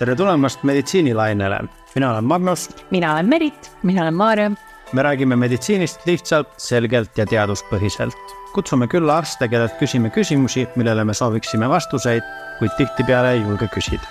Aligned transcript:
tere 0.00 0.14
tulemast 0.16 0.62
meditsiinilainele, 0.64 1.58
mina 1.94 2.10
olen 2.12 2.24
Magnus. 2.24 2.70
mina 2.90 3.12
olen 3.12 3.26
Merit. 3.28 3.72
mina 3.82 4.02
olen 4.02 4.14
Maarja. 4.14 4.50
me 4.92 5.02
räägime 5.02 5.36
meditsiinist 5.36 6.06
lihtsalt, 6.06 6.48
selgelt 6.56 7.18
ja 7.18 7.26
teaduspõhiselt. 7.26 8.16
kutsume 8.54 8.86
külla 8.86 9.18
arste, 9.18 9.48
kellelt 9.48 9.76
küsime 9.76 10.10
küsimusi, 10.10 10.66
millele 10.76 11.04
me 11.04 11.14
sooviksime 11.14 11.68
vastuseid, 11.68 12.22
kuid 12.58 12.72
tihtipeale 12.78 13.32
ei 13.32 13.42
julge 13.42 13.68
küsida. 13.76 14.08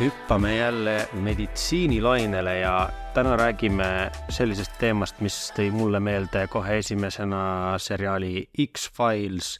hüppame 0.00 0.56
jälle 0.56 1.08
meditsiinilainele 1.12 2.58
ja 2.58 2.88
täna 3.14 3.36
räägime 3.36 4.10
sellisest 4.28 4.72
teemast, 4.78 5.20
mis 5.20 5.52
tõi 5.56 5.70
mulle 5.70 6.00
meelde 6.00 6.46
kohe 6.48 6.78
esimesena 6.78 7.78
seriaali 7.78 8.48
X-Files 8.72 9.58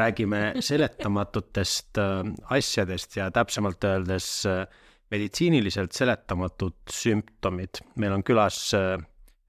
räägime 0.00 0.40
seletamatutest 0.60 1.98
äh, 1.98 2.22
asjadest 2.56 3.16
ja 3.16 3.30
täpsemalt 3.30 3.84
öeldes 3.84 4.46
äh, 4.46 4.66
meditsiiniliselt 5.10 5.92
seletamatud 5.92 6.76
sümptomid. 6.90 7.82
meil 7.96 8.12
on 8.12 8.24
külas 8.24 8.72
äh, 8.74 8.98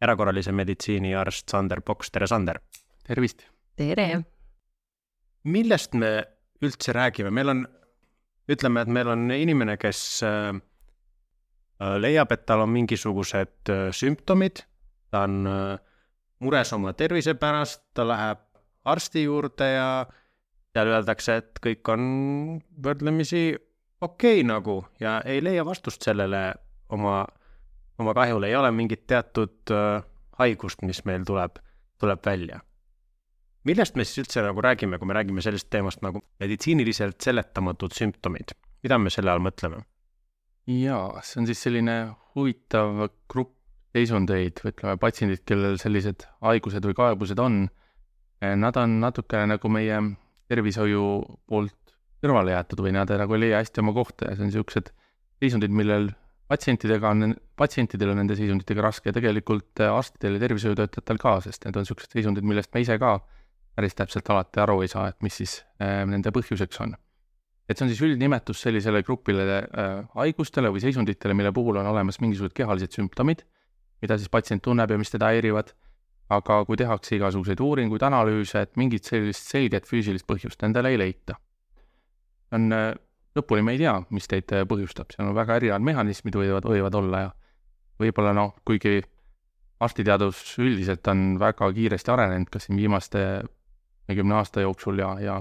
erakorralise 0.01 0.51
meditsiini 0.51 1.15
arst 1.15 1.49
Sander 1.49 1.81
Poks, 1.81 2.11
tere 2.11 2.27
Sander! 2.27 2.59
tervist! 3.07 3.45
tere! 3.75 4.23
millest 5.43 5.93
me 5.93 6.11
üldse 6.61 6.93
räägime, 6.93 7.31
meil 7.31 7.49
on, 7.49 7.65
ütleme, 8.49 8.83
et 8.83 8.91
meil 8.93 9.07
on 9.09 9.31
inimene, 9.33 9.73
kes 9.81 10.21
leiab, 11.97 12.31
et 12.35 12.43
tal 12.45 12.61
on 12.61 12.69
mingisugused 12.69 13.71
sümptomid, 13.97 14.61
ta 15.09 15.23
on 15.25 15.39
mures 16.45 16.73
oma 16.77 16.93
tervise 16.93 17.33
pärast, 17.41 17.81
ta 17.97 18.05
läheb 18.05 18.43
arsti 18.93 19.23
juurde 19.23 19.71
ja 19.73 19.87
seal 20.71 20.91
öeldakse, 20.91 21.37
et 21.41 21.59
kõik 21.63 21.91
on 21.91 22.03
võrdlemisi 22.83 23.43
okei 24.01 24.39
okay, 24.39 24.47
nagu 24.47 24.79
ja 25.01 25.19
ei 25.27 25.43
leia 25.43 25.65
vastust 25.67 26.03
sellele 26.05 26.51
oma, 26.95 27.21
oma 27.99 28.15
kahjule, 28.17 28.49
ei 28.49 28.57
ole 28.57 28.71
mingit 28.75 29.05
teatud 29.09 29.73
äh, 29.75 30.01
haigust, 30.39 30.81
mis 30.87 31.03
meil 31.05 31.25
tuleb, 31.27 31.59
tuleb 32.01 32.25
välja. 32.25 32.61
millest 33.67 33.95
me 33.95 34.05
siis 34.07 34.23
üldse 34.23 34.41
nagu 34.41 34.61
räägime, 34.63 34.97
kui 34.97 35.07
me 35.07 35.13
räägime 35.13 35.43
sellisest 35.45 35.69
teemast 35.69 36.01
nagu 36.01 36.23
meditsiiniliselt 36.41 37.21
seletamatud 37.21 37.93
sümptomid, 37.93 38.55
mida 38.81 38.97
me 38.97 39.13
selle 39.13 39.31
all 39.31 39.43
mõtleme? 39.43 39.83
jaa, 40.71 41.21
see 41.25 41.41
on 41.41 41.49
siis 41.49 41.61
selline 41.67 41.97
huvitav 42.35 43.09
grupp 43.29 43.57
seisundeid 43.91 44.61
või 44.63 44.71
ütleme, 44.71 44.97
patsiendid, 45.01 45.43
kellel 45.45 45.77
sellised 45.81 46.25
haigused 46.45 46.85
või 46.87 46.95
kaebused 46.95 47.39
on, 47.43 47.65
nad 48.41 48.77
on 48.79 48.99
natukene 49.03 49.51
nagu 49.51 49.69
meie 49.69 49.97
tervishoiu 50.51 51.05
poolt 51.49 51.95
kõrvale 52.21 52.53
jäetud 52.53 52.83
või 52.85 52.93
nad 52.95 53.11
nagu 53.21 53.37
ei 53.37 53.47
leia 53.47 53.61
hästi 53.61 53.81
oma 53.81 53.93
kohta 53.95 54.29
ja 54.29 54.35
see 54.37 54.45
on 54.45 54.51
niisugused 54.51 54.91
seisundid, 55.41 55.73
millel 55.73 56.11
patsientidega 56.51 57.11
on, 57.15 57.35
patsientidel 57.57 58.11
on 58.13 58.19
nende 58.21 58.35
seisunditega 58.37 58.83
raske 58.85 59.09
ja 59.09 59.15
tegelikult 59.15 59.81
äh, 59.81 59.93
arstidel 59.93 60.37
ja 60.37 60.43
tervishoiutöötajatel 60.45 61.21
ka, 61.21 61.37
sest 61.45 61.65
need 61.65 61.79
on 61.79 61.85
niisugused 61.85 62.17
seisundid, 62.17 62.47
millest 62.47 62.73
me 62.75 62.83
ise 62.83 62.97
ka 63.01 63.15
päris 63.77 63.95
täpselt 63.95 64.27
alati 64.33 64.61
aru 64.61 64.81
ei 64.83 64.91
saa, 64.91 65.07
et 65.13 65.17
mis 65.25 65.39
siis 65.41 65.61
äh, 65.81 66.01
nende 66.09 66.33
põhjuseks 66.35 66.81
on. 66.83 66.97
et 67.69 67.79
see 67.79 67.85
on 67.85 67.91
siis 67.93 68.01
üldnimetus 68.03 68.61
sellisele 68.65 68.99
grupile 69.07 69.45
äh, 69.61 69.93
haigustele 70.17 70.73
või 70.73 70.83
seisunditele, 70.83 71.37
mille 71.37 71.53
puhul 71.55 71.79
on 71.79 71.87
olemas 71.93 72.19
mingisugused 72.19 72.57
kehalised 72.57 72.97
sümptomid, 72.99 73.45
mida 74.03 74.17
siis 74.19 74.29
patsient 74.33 74.63
tunneb 74.65 74.91
ja 74.91 74.99
mis 74.99 75.13
teda 75.13 75.31
häirivad 75.31 75.71
aga 76.31 76.61
kui 76.67 76.79
tehakse 76.79 77.15
igasuguseid 77.17 77.61
uuringuid, 77.63 78.03
analüüse, 78.07 78.63
et 78.65 78.77
mingit 78.79 79.07
sellist 79.07 79.51
selget 79.51 79.87
füüsilist 79.89 80.27
põhjust 80.29 80.63
endale 80.67 80.93
ei 80.93 80.99
leita. 80.99 81.37
on, 82.51 82.71
äh, 82.75 82.91
lõpuni 83.35 83.63
me 83.63 83.71
ei 83.71 83.79
tea, 83.79 83.93
mis 84.11 84.27
teid 84.27 84.51
äh, 84.51 84.65
põhjustab, 84.67 85.13
seal 85.13 85.29
on 85.29 85.35
väga 85.35 85.55
erinevad 85.59 85.85
mehhanismid 85.87 86.35
võivad, 86.35 86.67
võivad 86.67 86.95
olla 86.99 87.21
ja 87.21 87.29
võib-olla 88.01 88.33
noh, 88.35 88.57
kuigi 88.67 88.99
arstiteadus 89.79 90.57
üldiselt 90.59 91.07
on 91.07 91.39
väga 91.39 91.71
kiiresti 91.73 92.11
arenenud 92.11 92.51
ka 92.51 92.59
siin 92.59 92.75
viimaste 92.77 93.21
kümne 94.11 94.35
aasta 94.35 94.65
jooksul 94.65 94.99
ja, 94.99 95.13
ja 95.23 95.37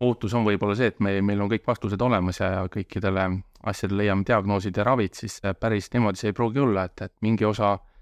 ootus 0.00 0.32
on 0.34 0.46
võib-olla 0.46 0.78
see, 0.78 0.88
et 0.88 1.02
me, 1.04 1.18
meil 1.20 1.42
on 1.44 1.50
kõik 1.52 1.66
vastused 1.68 2.00
olemas 2.00 2.40
ja, 2.40 2.48
ja 2.54 2.64
kõikidele 2.72 3.26
asjadele 3.68 4.06
leiame 4.06 4.24
diagnoosid 4.24 4.80
ja 4.80 4.88
ravid, 4.88 5.12
siis 5.12 5.36
äh, 5.44 5.52
päris 5.52 5.92
niimoodi 5.92 6.22
see 6.22 6.32
ei 6.32 6.38
pruugi 6.40 6.64
olla, 6.64 6.88
et, 6.88 7.04
et 7.10 7.14
mingi 7.20 7.44
osa 7.44 7.76
Eh, 7.76 7.97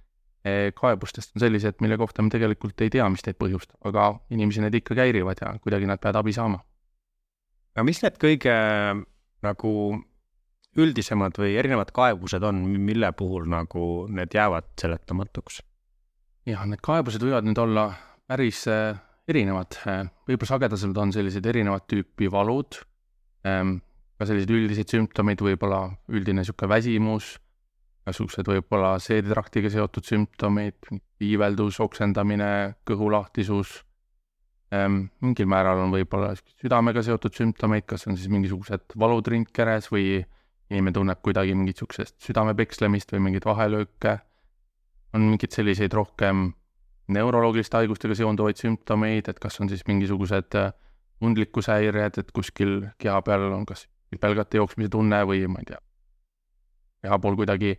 kaebustest 0.77 1.35
on 1.35 1.43
sellised, 1.43 1.81
mille 1.83 1.97
kohta 1.99 2.23
me 2.23 2.31
tegelikult 2.31 2.81
ei 2.85 2.91
tea, 2.93 3.07
mis 3.11 3.25
neid 3.27 3.39
põhjustab, 3.41 3.79
aga 3.89 4.09
inimesi 4.31 4.63
need 4.63 4.77
ikkagi 4.79 5.03
häirivad 5.03 5.41
ja 5.43 5.55
kuidagi 5.63 5.89
nad 5.91 6.03
peavad 6.03 6.21
abi 6.21 6.35
saama. 6.37 6.61
aga 7.75 7.85
mis 7.89 8.03
need 8.05 8.21
kõige 8.23 8.55
nagu 9.47 9.73
üldisemad 10.77 11.39
või 11.41 11.57
erinevad 11.59 11.91
kaebused 11.97 12.45
on, 12.45 12.63
mille 12.79 13.11
puhul 13.17 13.49
nagu 13.51 14.07
need 14.13 14.37
jäävad 14.37 14.71
seletamatuks? 14.81 15.63
jah, 16.47 16.63
need 16.69 16.85
kaebused 16.85 17.25
võivad 17.27 17.49
nüüd 17.49 17.59
olla 17.59 17.89
päris 18.27 18.67
äh, 18.71 18.99
erinevad, 19.31 19.79
eh, 19.87 20.05
võib-olla 20.29 20.53
sagedasemalt 20.53 21.01
on 21.03 21.15
sellised 21.15 21.47
erinevat 21.47 21.87
tüüpi 21.91 22.31
valud 22.33 22.79
ähm,, 23.47 23.79
ka 24.17 24.29
selliseid 24.29 24.53
üldiseid 24.55 24.93
sümptomeid, 24.95 25.43
võib-olla 25.43 25.83
üldine 26.09 26.41
niisugune 26.43 26.71
väsimus 26.73 27.35
igasugused 28.07 28.47
võib-olla 28.47 28.93
seedetraktiga 29.03 29.71
seotud 29.73 30.07
sümptomid, 30.07 30.87
iiveldus, 31.27 31.81
oksendamine, 31.83 32.77
kõhulahtisus 32.87 33.81
ähm,, 34.75 35.09
mingil 35.25 35.49
määral 35.51 35.83
on 35.83 35.91
võib-olla 35.91 36.37
südamega 36.39 37.03
seotud 37.03 37.35
sümptomeid, 37.35 37.83
kas 37.91 38.07
on 38.07 38.15
siis 38.15 38.31
mingisugused 38.31 38.95
valud 38.99 39.27
rindkeres 39.27 39.91
või 39.91 40.21
inimene 40.71 40.95
tunneb 40.95 41.19
kuidagi 41.23 41.55
mingit 41.55 41.81
niisugust 41.81 42.15
südame 42.23 42.55
pekslemist 42.59 43.11
või 43.11 43.25
mingeid 43.27 43.47
vahelööke, 43.47 44.21
on 45.15 45.27
mingeid 45.27 45.55
selliseid 45.55 45.95
rohkem 45.95 46.53
neuroloogiliste 47.11 47.79
haigustega 47.79 48.15
seonduvaid 48.19 48.59
sümptomeid, 48.59 49.31
et 49.31 49.43
kas 49.43 49.59
on 49.63 49.71
siis 49.71 49.83
mingisugused 49.87 50.55
äh, 50.59 50.73
tundlikkushäired, 51.23 52.19
et 52.23 52.31
kuskil 52.35 52.89
keha 53.03 53.19
peal 53.27 53.51
on 53.51 53.67
kas 53.67 53.87
pelgate 54.21 54.59
jooksmise 54.61 54.91
tunne 54.95 55.25
või 55.27 55.43
ma 55.51 55.63
ei 55.63 55.71
tea, 55.73 55.83
keha 57.03 57.19
pool 57.23 57.39
kuidagi 57.39 57.75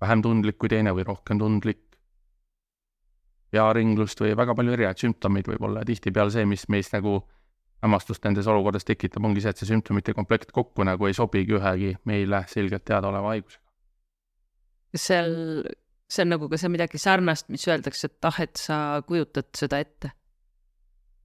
vähem 0.00 0.22
tundlik 0.22 0.58
kui 0.58 0.70
teine 0.70 0.92
või 0.96 1.06
rohkem 1.06 1.40
tundlik, 1.40 1.82
pearinglust 3.50 4.20
või 4.20 4.36
väga 4.36 4.54
palju 4.54 4.74
erinevaid 4.76 5.00
sümptomeid 5.00 5.48
võib 5.48 5.64
olla 5.68 5.82
ja 5.82 5.88
tihtipeale 5.88 6.32
see, 6.34 6.44
mis 6.48 6.66
meis 6.68 6.90
nagu 6.92 7.20
hämmastust 7.82 8.24
nendes 8.26 8.48
olukordades 8.50 8.86
tekitab, 8.88 9.24
ongi 9.24 9.42
see, 9.42 9.54
et 9.54 9.60
see 9.60 9.70
sümptomite 9.70 10.14
komplekt 10.16 10.52
kokku 10.54 10.84
nagu 10.86 11.08
ei 11.08 11.16
sobigi 11.16 11.56
ühegi 11.56 11.94
meile 12.10 12.42
selgelt 12.50 12.84
teadaoleva 12.88 13.34
haigusega. 13.34 13.64
kas 14.92 15.08
seal, 15.12 15.34
see 16.10 16.24
on 16.26 16.32
nagu 16.34 16.48
ka 16.50 16.60
see 16.60 16.72
midagi 16.74 17.00
sarnast, 17.00 17.48
mis 17.54 17.66
öeldakse, 17.70 18.10
et 18.10 18.28
ah, 18.28 18.40
et 18.44 18.56
sa 18.60 18.78
kujutad 19.06 19.50
seda 19.56 19.80
ette? 19.84 20.12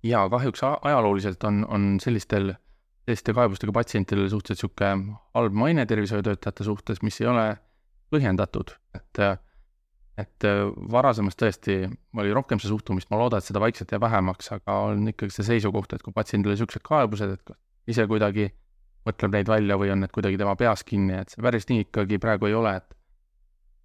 jaa, 0.03 0.27
kahjuks 0.29 0.63
ajalooliselt 0.69 1.43
on, 1.49 1.63
on 1.67 1.91
sellistel, 2.03 2.53
selliste 3.07 3.35
kaebustega 3.35 3.75
patsientidel 3.75 4.29
suhteliselt 4.29 4.73
niisugune 4.77 5.19
halb 5.33 5.55
maine 5.57 5.85
tervishoiutöötajate 5.89 6.67
suhtes, 6.67 7.01
mis 7.01 7.21
ei 7.21 7.31
ole 7.31 7.47
põhjendatud, 8.13 8.75
et 8.97 9.25
et 10.21 10.45
varasemas 10.93 11.33
tõesti 11.33 11.79
oli 12.21 12.33
rohkem 12.37 12.59
see 12.61 12.69
suhtumist, 12.69 13.09
ma 13.09 13.17
loodan, 13.17 13.41
et 13.41 13.47
seda 13.47 13.61
vaikselt 13.63 13.89
jääb 13.95 14.03
vähemaks, 14.05 14.51
aga 14.53 14.75
on 14.91 15.07
ikkagi 15.09 15.33
see 15.33 15.47
seisukoht, 15.47 15.95
et 15.95 16.03
kui 16.05 16.13
patsiendil 16.13 16.51
on 16.51 16.53
niisugused 16.53 16.85
kaebused, 16.85 17.33
et 17.33 17.55
ise 17.89 18.05
kuidagi 18.09 18.51
mõtleb 19.07 19.33
neid 19.33 19.49
välja 19.49 19.77
või 19.79 19.91
on 19.93 20.03
need 20.03 20.13
kuidagi 20.13 20.37
tema 20.39 20.53
peas 20.59 20.85
kinni, 20.87 21.17
et 21.17 21.33
see 21.33 21.41
päris 21.43 21.65
nii 21.69 21.87
ikkagi 21.87 22.19
praegu 22.21 22.49
ei 22.49 22.57
ole, 22.57 22.75
et 22.79 22.93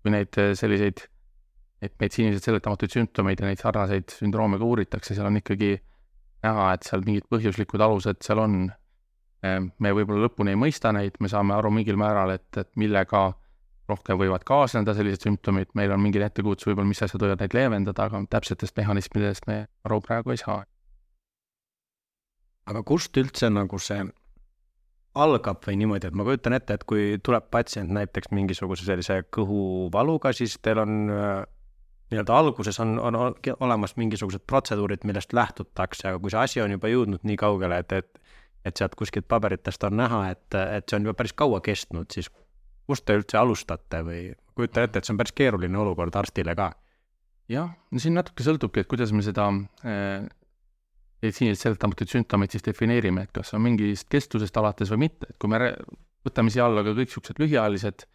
kui 0.03 0.13
neid 0.15 0.41
selliseid, 0.61 1.03
neid 1.83 1.97
meditsiiniliselt 2.03 2.51
seletamatuid 2.51 2.95
sümptomeid 2.95 3.43
ja 3.43 3.49
neid 3.49 3.63
sarnaseid 3.63 4.13
sündroome 4.15 4.61
ka 4.61 4.69
uuritakse, 4.69 5.17
seal 5.17 5.31
on 5.31 5.41
ikkagi 5.41 5.79
näha, 6.45 6.71
et 6.75 6.87
seal 6.87 7.03
mingid 7.07 7.27
põhjuslikud 7.33 7.83
alused 7.83 8.23
seal 8.27 8.45
on. 8.45 8.61
me 9.39 9.91
võib-olla 9.95 10.27
lõpuni 10.27 10.51
ei 10.51 10.59
mõista 10.59 10.91
neid, 10.91 11.15
me 11.23 11.29
saame 11.31 11.55
aru 11.55 11.71
mingil 11.71 11.99
määral, 11.99 12.33
et, 12.35 12.49
et 12.59 12.71
millega 12.75 13.29
rohkem 13.89 14.19
võivad 14.21 14.45
kaasneda 14.49 14.95
sellised 14.97 15.25
sümptomid, 15.27 15.73
meil 15.79 15.93
on 15.95 16.03
mingid 16.03 16.25
ettekujutus 16.27 16.69
võib-olla, 16.69 16.89
mis 16.91 17.03
asjad 17.05 17.23
võivad 17.25 17.43
neid 17.43 17.57
leevendada, 17.57 18.09
aga 18.09 18.23
täpsetest 18.37 18.77
mehhanismidest 18.77 19.49
me 19.49 19.67
aru 19.89 20.01
praegu 20.05 20.35
ei 20.35 20.41
saa. 20.41 20.65
aga 22.69 22.83
kust 22.85 23.17
üldse 23.17 23.49
nagu 23.49 23.79
see 23.81 24.03
algab 25.17 25.63
või 25.65 25.79
niimoodi, 25.81 26.11
et 26.11 26.15
ma 26.15 26.25
kujutan 26.27 26.53
ette, 26.53 26.75
et 26.77 26.85
kui 26.85 27.17
tuleb 27.25 27.47
patsient 27.51 27.91
näiteks 27.91 28.29
mingisuguse 28.31 28.85
sellise 28.85 29.23
kõhuvaluga, 29.35 30.35
siis 30.37 30.59
teil 30.63 30.83
on 30.85 30.99
äh, 31.11 31.47
nii-öelda 32.13 32.37
alguses 32.37 32.79
on, 32.85 32.99
on 33.01 33.17
olemas 33.61 33.97
mingisugused 33.97 34.45
protseduurid, 34.47 35.09
millest 35.09 35.33
lähtutakse, 35.33 36.11
aga 36.11 36.21
kui 36.21 36.31
see 36.35 36.43
asi 36.45 36.61
on 36.61 36.77
juba 36.77 36.93
jõudnud 36.93 37.25
nii 37.25 37.41
kaugele, 37.41 37.81
et, 37.85 37.97
et 38.03 38.21
et 38.67 38.77
sealt 38.77 38.95
kuskilt 38.99 39.29
paberitest 39.29 39.85
on 39.87 39.97
näha, 39.97 40.23
et, 40.35 40.57
et 40.59 40.89
see 40.89 40.99
on 40.99 41.09
juba 41.09 41.17
päris 41.19 41.35
kaua 41.37 41.61
kestnud, 41.65 42.11
siis 42.13 42.31
kust 42.89 43.05
te 43.07 43.19
üldse 43.19 43.39
alustate 43.41 44.03
või 44.07 44.23
kujutan 44.57 44.89
ette, 44.89 45.01
et 45.01 45.07
see 45.07 45.15
on 45.15 45.21
päris 45.21 45.37
keeruline 45.37 45.79
olukord 45.79 46.17
arstile 46.19 46.57
ka? 46.59 46.73
jah, 47.49 47.71
no 47.93 48.03
siin 48.03 48.17
natuke 48.19 48.45
sõltubki, 48.45 48.83
et 48.85 48.91
kuidas 48.91 49.13
me 49.17 49.23
seda 49.25 49.47
äh, 49.89 50.27
meditsiiniliselt 51.23 51.65
seletamatuid 51.65 52.13
sümptomeid 52.13 52.53
siis 52.55 52.65
defineerime, 52.67 53.25
et 53.27 53.33
kas 53.35 53.55
on 53.57 53.65
mingist 53.65 54.09
kestusest 54.13 54.57
alates 54.61 54.93
või 54.93 55.07
mitte, 55.07 55.31
et 55.31 55.39
kui 55.41 55.51
me 55.53 55.73
võtame 56.27 56.53
siia 56.53 56.67
alla 56.69 56.85
ka 56.85 56.93
kõik 56.93 57.09
niisugused 57.09 57.41
lühiajalised 57.43 58.07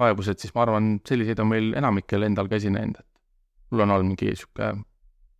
kaebused, 0.00 0.40
siis 0.40 0.54
ma 0.56 0.64
arvan, 0.64 0.92
selliseid 1.06 1.40
on 1.42 1.50
meil 1.50 1.74
enamikel 1.78 2.24
endal 2.26 2.48
ka 2.50 2.58
esinenud, 2.58 3.00
et 3.00 3.70
mul 3.70 3.84
on 3.84 3.94
olnud 3.96 4.12
mingi 4.12 4.30
niisugune 4.30 4.84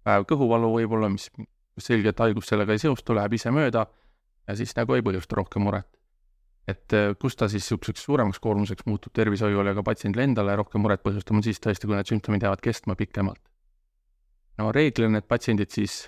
päev 0.06 0.26
kõhuvalu 0.28 0.70
võib-olla, 0.76 1.10
mis 1.12 1.28
selgelt 1.80 2.20
haigus 2.20 2.48
sellega 2.50 2.76
ei 2.76 2.82
seostu, 2.82 3.16
läheb 3.16 3.34
ise 3.36 3.52
mööda 3.54 3.86
ja 4.46 4.56
siis 4.56 4.74
nagu 4.76 4.96
ei 4.96 5.04
põhjusta 5.04 5.38
rohkem 5.38 5.64
muret. 5.66 5.88
Et 6.70 6.96
äh, 6.96 7.10
kus 7.20 7.36
ta 7.36 7.48
siis 7.48 7.64
niisuguseks 7.66 8.06
suuremaks 8.06 8.40
koormuseks 8.42 8.86
muutub 8.86 9.12
tervishoiule 9.16 9.72
ja 9.72 9.78
ka 9.78 9.84
patsiendile 9.86 10.28
endale 10.30 10.56
rohkem 10.60 10.82
muret 10.84 11.02
põhjustama, 11.06 11.42
siis 11.44 11.60
tõesti, 11.62 11.90
kui 11.90 11.98
need 11.98 12.08
sümptomid 12.10 12.46
jäävad 12.46 12.64
kestma 12.64 12.96
pikemalt. 12.98 13.42
no 14.58 14.72
reeglina 14.76 15.18
need 15.18 15.28
patsiendid 15.28 15.70
siis 15.72 16.02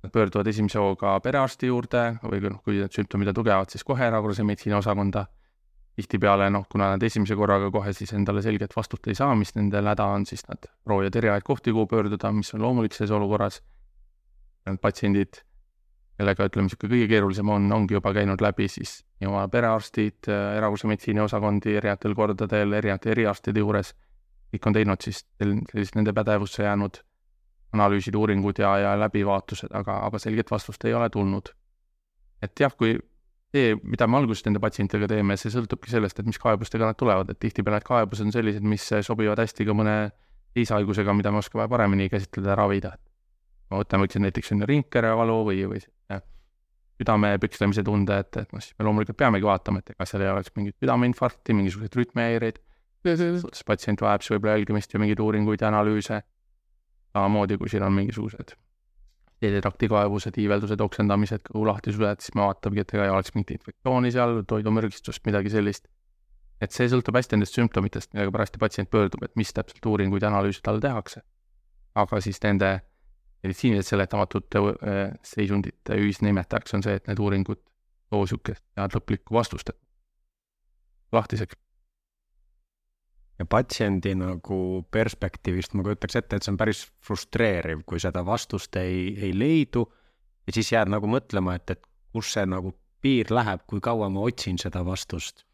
Nad 0.00 0.12
pöörduvad 0.12 0.46
esimese 0.48 0.78
hooga 0.80 1.18
perearsti 1.20 1.68
juurde 1.68 2.02
või 2.22 2.40
noh, 2.46 2.62
kui 2.64 2.78
need 2.78 2.94
sümptomid 2.94 3.28
on 3.32 3.36
tugevad, 3.36 3.68
siis 3.68 3.84
kohe 3.84 4.06
erakorralise 4.06 4.46
meditsiini 4.48 4.78
osakonda. 4.78 5.26
tihtipeale 6.00 6.46
noh, 6.50 6.64
kuna 6.70 6.86
nad 6.94 7.02
esimese 7.02 7.36
korraga 7.36 7.66
kohe 7.70 7.92
siis 7.92 8.12
endale 8.16 8.40
selget 8.40 8.72
vastust 8.76 9.08
ei 9.10 9.14
saa, 9.18 9.34
mis 9.36 9.52
nendel 9.54 9.90
häda 9.90 10.06
on, 10.14 10.24
siis 10.24 10.46
nad 10.48 10.70
proovivad 10.84 11.16
erinevaid 11.20 11.44
kohti, 11.44 11.74
kuhu 11.76 11.86
pöörduda, 11.86 12.32
mis 12.32 12.54
on 12.54 12.62
loomulik 12.62 12.96
selles 12.96 13.12
olukorras. 13.12 13.60
Need 14.66 14.80
patsiendid, 14.80 15.42
kellega 16.20 16.46
ütleme, 16.50 16.68
niisugune 16.68 16.92
kõige 16.94 17.08
keerulisem 17.14 17.50
on, 17.52 17.68
ongi 17.72 17.96
juba 17.96 18.12
käinud 18.16 18.42
läbi 18.44 18.68
siis 18.68 19.00
oma 19.26 19.46
perearstid, 19.52 20.28
erakorralise 20.28 20.90
meditsiini 20.90 21.22
osakondi 21.24 21.76
erinevatel 21.80 22.16
kordadel, 22.18 22.76
erinevate 22.78 23.14
eriarstide 23.14 23.62
juures. 23.64 23.94
kõik 24.50 24.66
on 24.66 24.74
teinud 24.74 25.04
siis 25.04 25.22
sellist 25.38 25.94
nende 25.94 26.12
pädevusse 26.12 26.64
jäänud 26.64 26.98
analüüsid, 27.72 28.16
uuringud 28.18 28.58
ja, 28.58 28.72
ja 28.82 28.96
läbivaatused, 28.98 29.70
aga, 29.70 30.00
aga 30.08 30.18
selget 30.18 30.50
vastust 30.50 30.84
ei 30.84 30.94
ole 30.94 31.10
tulnud. 31.10 31.54
et 32.42 32.60
jah, 32.60 32.72
kui 32.76 32.98
see, 33.54 33.74
mida 33.82 34.06
me 34.06 34.18
alguses 34.18 34.44
nende 34.46 34.62
patsientidega 34.62 35.08
teeme, 35.10 35.36
see 35.36 35.52
sõltubki 35.52 35.90
sellest, 35.90 36.18
et 36.18 36.26
mis 36.26 36.38
kaebustega 36.38 36.86
nad 36.86 36.98
tulevad, 36.98 37.30
et 37.30 37.38
tihtipeale 37.42 37.80
need 37.80 37.86
kaebused 37.86 38.26
on 38.26 38.32
sellised, 38.34 38.64
mis 38.64 38.86
sobivad 39.06 39.42
hästi 39.42 39.66
ka 39.66 39.76
mõne 39.76 39.96
teise 40.54 40.74
haigusega, 40.74 41.14
mida 41.14 41.32
me 41.34 41.42
oskame 41.42 41.68
paremini 41.68 42.08
käsitleda 42.10 42.54
ja 42.54 42.58
ravida. 42.58 42.92
Ma 43.70 43.80
võtan, 43.80 44.02
võiksin 44.02 44.26
näiteks 44.26 44.52
selline 44.52 44.68
ringkerevalu 44.70 45.38
või, 45.50 45.64
või 45.70 45.82
südame 47.00 47.32
pükslemise 47.40 47.84
tunde, 47.86 48.18
et, 48.22 48.36
et 48.36 48.50
noh, 48.52 48.62
siis 48.62 48.76
me 48.78 48.84
loomulikult 48.84 49.16
peamegi 49.20 49.46
vaatama, 49.46 49.80
et 49.80 49.94
ega 49.94 50.06
seal 50.08 50.24
ei 50.24 50.32
oleks 50.32 50.52
mingit 50.56 50.76
südameinfarkti, 50.82 51.56
mingisuguseid 51.56 51.96
rütmihäireid, 51.96 52.58
patsient 53.66 54.02
vajab 54.04 54.24
siis 54.24 54.34
võib-olla 54.34 54.58
jälgimist 54.58 54.92
ja 54.92 55.00
mingeid 55.00 55.22
uuringuid 55.24 55.62
ja 55.64 55.70
analüüse 55.70 56.20
samamoodi, 57.14 57.56
kui 57.60 57.72
siin 57.72 57.86
on 57.86 57.96
mingisugused 57.96 58.52
teedetrakti 59.40 59.88
kaebused, 59.88 60.36
iiveldused, 60.36 60.82
oksendamised, 60.84 61.46
kõhulahtisused, 61.48 62.20
siis 62.20 62.34
me 62.36 62.44
vaatamegi, 62.44 62.84
et 62.84 62.92
ega 62.92 63.06
ei 63.06 63.12
oleks 63.14 63.32
mingit 63.32 63.54
infektsiooni 63.54 64.12
seal, 64.12 64.42
toidumürgistust, 64.48 65.24
midagi 65.24 65.52
sellist. 65.54 65.88
et 66.60 66.76
see 66.76 66.90
sõltub 66.92 67.16
hästi 67.16 67.38
nendest 67.38 67.54
sümptomitest, 67.56 68.10
millega 68.12 68.34
pärast 68.34 68.58
patsient 68.60 68.90
pöördub, 68.92 69.22
et 69.24 69.32
mis 69.40 69.48
täpselt 69.56 69.86
uuringuid 69.88 70.20
ja 70.20 70.28
analüüse 70.28 70.60
talle 70.60 70.82
tehakse. 70.84 71.22
aga 71.96 72.20
siis 72.20 72.36
nende 72.44 72.82
meditsiiniliselt 73.44 73.94
seletamatute 73.94 74.60
äh, 74.60 75.00
seisundite 75.24 75.96
ühisnimetajaks 75.96 76.76
on 76.76 76.84
see, 76.84 76.98
et 77.00 77.08
need 77.08 77.22
uuringud 77.22 77.60
too 78.10 78.22
niisugust 78.24 78.64
head 78.76 78.96
lõplikku 78.96 79.34
vastust, 79.34 79.70
lahtiseks 81.14 81.56
ja 83.40 83.46
patsiendi 83.48 84.12
nagu 84.18 84.58
perspektiivist 84.92 85.74
ma 85.74 85.84
kujutaks 85.86 86.18
ette, 86.20 86.36
et 86.36 86.44
see 86.44 86.52
on 86.52 86.58
päris 86.60 86.82
frustreeriv, 87.06 87.84
kui 87.88 88.02
seda 88.02 88.22
vastust 88.26 88.76
ei, 88.76 89.14
ei 89.16 89.32
leidu 89.32 89.86
ja 90.46 90.56
siis 90.56 90.72
jääd 90.74 90.92
nagu 90.92 91.08
mõtlema, 91.08 91.56
et, 91.56 91.76
et 91.76 91.86
kus 92.12 92.34
see 92.34 92.44
nagu 92.48 92.74
piir 93.00 93.30
läheb, 93.32 93.64
kui 93.70 93.80
kaua 93.80 94.10
ma 94.12 94.26
otsin 94.28 94.58
seda 94.60 94.82
vastust. 94.84 95.46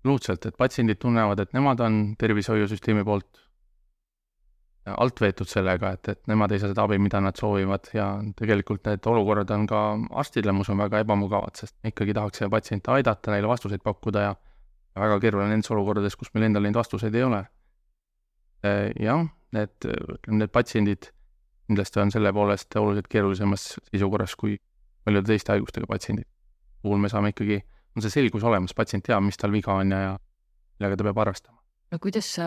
absoluutselt, 0.00 0.46
et 0.46 0.56
patsiendid 0.56 1.00
tunnevad, 1.00 1.40
et 1.40 1.52
nemad 1.56 1.80
on 1.84 2.00
tervishoiusüsteemi 2.20 3.04
poolt 3.04 3.40
alt 4.98 5.20
veetud 5.20 5.48
sellega, 5.48 5.92
et, 5.96 6.08
et 6.12 6.30
nemad 6.30 6.52
ei 6.52 6.60
saa 6.62 6.72
seda 6.72 6.84
abi, 6.86 6.98
mida 7.02 7.20
nad 7.22 7.38
soovivad 7.38 7.90
ja 7.94 8.06
tegelikult 8.38 8.86
need 8.88 9.06
olukorrad 9.12 9.50
on 9.54 9.66
ka 9.70 9.82
arstidele, 10.22 10.54
ma 10.56 10.64
usun, 10.64 10.78
väga 10.80 11.02
ebamugavad, 11.04 11.56
sest 11.60 11.76
ikkagi 11.86 12.16
tahaks 12.16 12.44
patsiente 12.50 12.92
aidata, 12.94 13.34
neile 13.34 13.50
vastuseid 13.50 13.84
pakkuda 13.84 14.26
ja 14.26 14.34
väga 14.98 15.20
keeruline 15.22 15.54
nendes 15.54 15.70
olukordades, 15.70 16.16
kus 16.18 16.32
meil 16.34 16.48
endal 16.48 16.66
neid 16.66 16.76
vastuseid 16.76 17.14
ei 17.14 17.24
ole. 17.26 17.44
Äh, 18.66 18.90
jah, 19.00 19.24
need, 19.56 19.76
ütleme, 19.86 20.42
need 20.44 20.52
patsiendid 20.54 21.10
kindlasti 21.70 22.00
on 22.02 22.10
selle 22.10 22.32
poolest 22.34 22.76
oluliselt 22.76 23.08
keerulisemas 23.10 23.66
seisukorras 23.92 24.34
kui 24.38 24.56
paljude 25.06 25.30
teiste 25.30 25.54
haigustega 25.54 25.86
patsiendid. 25.90 26.26
puhul 26.82 26.98
me 26.98 27.10
saame 27.12 27.30
ikkagi, 27.34 27.60
on 27.96 28.02
see 28.02 28.12
selgus 28.14 28.44
olemas, 28.48 28.72
patsient 28.74 29.04
teab, 29.06 29.22
mis 29.22 29.36
tal 29.38 29.52
viga 29.52 29.74
on 29.76 29.92
ja, 29.92 30.00
ja 30.06 30.12
millega 30.78 30.96
ta 30.96 31.06
peab 31.06 31.20
arvestama. 31.24 31.58
no 31.92 31.98
kuidas 32.02 32.34
sa 32.38 32.46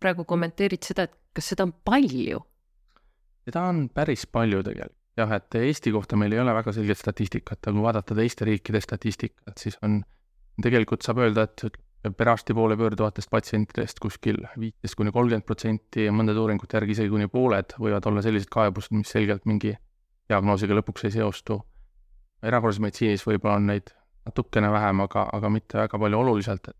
praegu 0.00 0.26
kommenteerid 0.28 0.84
seda, 0.84 1.08
et 1.08 1.16
kas 1.32 1.52
seda 1.52 1.68
on 1.68 1.72
palju? 1.84 2.40
seda 3.46 3.68
on 3.68 3.86
päris 3.88 4.26
palju 4.26 4.62
tegelikult 4.62 4.98
jah, 5.16 5.32
et 5.36 5.54
Eesti 5.60 5.92
kohta 5.92 6.16
meil 6.16 6.32
ei 6.32 6.40
ole 6.40 6.54
väga 6.56 6.72
selget 6.72 6.98
statistikat, 6.98 7.60
aga 7.60 7.74
kui 7.76 7.84
vaadata 7.84 8.16
teiste 8.16 8.48
riikide 8.48 8.80
statistikat, 8.80 9.56
siis 9.60 9.78
on 9.84 10.00
tegelikult 10.62 11.04
saab 11.04 11.20
öelda, 11.24 11.44
et 11.44 12.16
perearsti 12.16 12.54
poole 12.54 12.76
pöörduvatest 12.76 13.30
patsientidest 13.30 14.00
kuskil 14.02 14.40
viisteist 14.58 14.96
kuni 14.98 15.12
kolmkümmend 15.14 15.46
protsenti 15.46 16.08
ja 16.08 16.14
mõndade 16.14 16.40
uuringute 16.42 16.76
järgi 16.76 16.96
isegi 16.96 17.12
kuni 17.12 17.28
pooled 17.30 17.76
võivad 17.78 18.06
olla 18.10 18.24
sellised 18.24 18.50
kaebused, 18.50 18.94
mis 18.96 19.12
selgelt 19.14 19.46
mingi 19.46 19.76
diagnoosiga 20.28 20.74
lõpuks 20.80 21.06
ei 21.06 21.14
seostu. 21.18 21.60
erakorralises 22.42 22.82
meditsiinis 22.82 23.26
võib-olla 23.26 23.60
on 23.60 23.66
neid 23.70 23.92
natukene 24.26 24.70
vähem, 24.72 25.00
aga, 25.04 25.28
aga 25.32 25.50
mitte 25.50 25.78
väga 25.78 25.98
palju 25.98 26.18
oluliselt, 26.18 26.72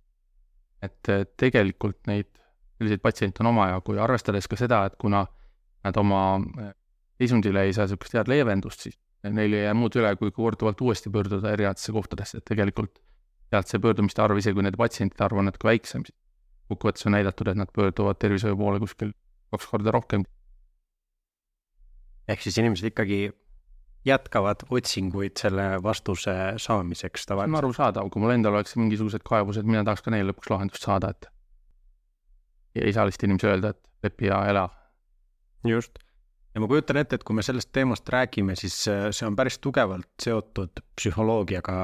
et 0.83 1.11
tegelikult 1.39 2.01
neid 2.11 2.42
selliseid 2.83 3.03
patsiente 3.05 3.45
on 3.45 3.53
omajagu 3.53 3.95
ja 3.97 4.05
arvestades 4.05 4.49
ka 4.51 4.59
seda, 4.59 4.83
et 4.91 4.99
kuna 5.01 5.23
nad 5.87 5.97
oma 5.99 6.23
seisundile 7.21 7.67
ei 7.67 7.73
saa 7.77 7.87
niisugust 7.87 8.19
head 8.19 8.31
leevendust, 8.31 8.87
siis 8.89 8.99
neil 9.31 9.55
ei 9.55 9.67
jää 9.69 9.75
muud 9.79 9.95
üle, 9.99 10.11
kui 10.19 10.33
korduvalt 10.35 10.81
uuesti 10.83 11.11
pöörduda 11.15 11.53
erinevatesse 11.55 11.95
kohtadesse, 11.95 12.41
et 12.41 12.49
tegelikult 12.49 12.99
sealt 13.53 13.71
see 13.71 13.83
pöördumiste 13.83 14.23
arv, 14.25 14.41
isegi 14.41 14.57
kui 14.57 14.67
nende 14.67 14.81
patsientide 14.81 15.27
arv 15.27 15.43
on 15.43 15.51
natuke 15.51 15.69
väiksem, 15.69 16.07
siis 16.09 16.17
kokkuvõttes 16.73 17.07
on 17.07 17.17
näidatud, 17.17 17.53
et 17.53 17.61
nad 17.61 17.71
pöörduvad 17.77 18.19
tervishoiu 18.23 18.57
poole 18.59 18.81
kuskil 18.83 19.13
kaks 19.53 19.69
korda 19.69 19.95
rohkem. 19.95 20.25
ehk 22.29 22.43
siis 22.43 22.59
inimesed 22.59 22.87
ikkagi 22.89 23.33
jätkavad 24.07 24.65
otsinguid 24.71 25.37
selle 25.39 25.67
vastuse 25.83 26.35
saamiseks 26.57 27.27
tavaliselt? 27.27 27.51
see 27.51 27.59
on 27.59 27.61
arusaadav, 27.61 28.11
kui 28.11 28.23
mul 28.23 28.35
endal 28.35 28.57
oleks 28.59 28.77
mingisugused 28.79 29.23
kaebused, 29.27 29.69
mina 29.69 29.85
tahaks 29.85 30.03
ka 30.03 30.15
neile 30.15 30.31
lõpuks 30.33 30.51
lahendust 30.51 30.87
saada, 30.89 31.13
et 31.13 31.29
lihtsalt 32.75 33.27
inimesele 33.27 33.57
öelda, 33.57 33.75
et 33.75 34.07
lepi 34.07 34.31
ja 34.31 34.45
ela. 34.51 34.69
just. 35.69 35.99
ja 36.55 36.61
ma 36.61 36.69
kujutan 36.69 36.97
ette, 36.97 37.21
et 37.21 37.25
kui 37.25 37.37
me 37.37 37.43
sellest 37.43 37.73
teemast 37.73 38.09
räägime, 38.09 38.57
siis 38.57 38.77
see 38.85 39.27
on 39.27 39.37
päris 39.37 39.59
tugevalt 39.59 40.11
seotud 40.23 40.83
psühholoogiaga 40.97 41.77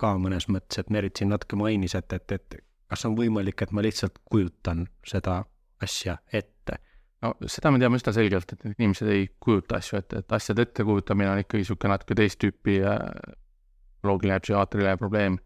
ka 0.00 0.14
mõnes 0.20 0.48
mõttes, 0.52 0.80
et 0.80 0.90
Merit 0.90 1.16
siin 1.16 1.32
natuke 1.32 1.56
mainis, 1.56 1.94
et, 1.98 2.12
et, 2.12 2.32
et 2.32 2.58
kas 2.90 3.04
on 3.08 3.16
võimalik, 3.18 3.62
et 3.62 3.72
ma 3.72 3.84
lihtsalt 3.84 4.18
kujutan 4.24 4.86
seda 5.06 5.42
asja 5.82 6.18
ette? 6.32 6.80
no 7.24 7.32
seda 7.48 7.72
me 7.72 7.80
teame 7.80 7.98
üsna 7.98 8.12
selgelt, 8.12 8.52
et 8.52 8.66
inimesed 8.76 9.08
ei 9.10 9.26
kujuta 9.40 9.80
asju 9.80 9.98
ette, 9.98 10.20
et 10.22 10.32
asjade 10.36 10.66
ettekujutamine 10.66 11.30
on 11.32 11.42
ikkagi 11.42 11.64
niisugune 11.64 11.94
natuke 11.94 12.16
teist 12.18 12.38
tüüpi 12.42 12.76
psühholoogiline 12.82 14.36
ja 14.36 14.42
psühhiaatriline 14.44 14.96
probleem. 15.00 15.38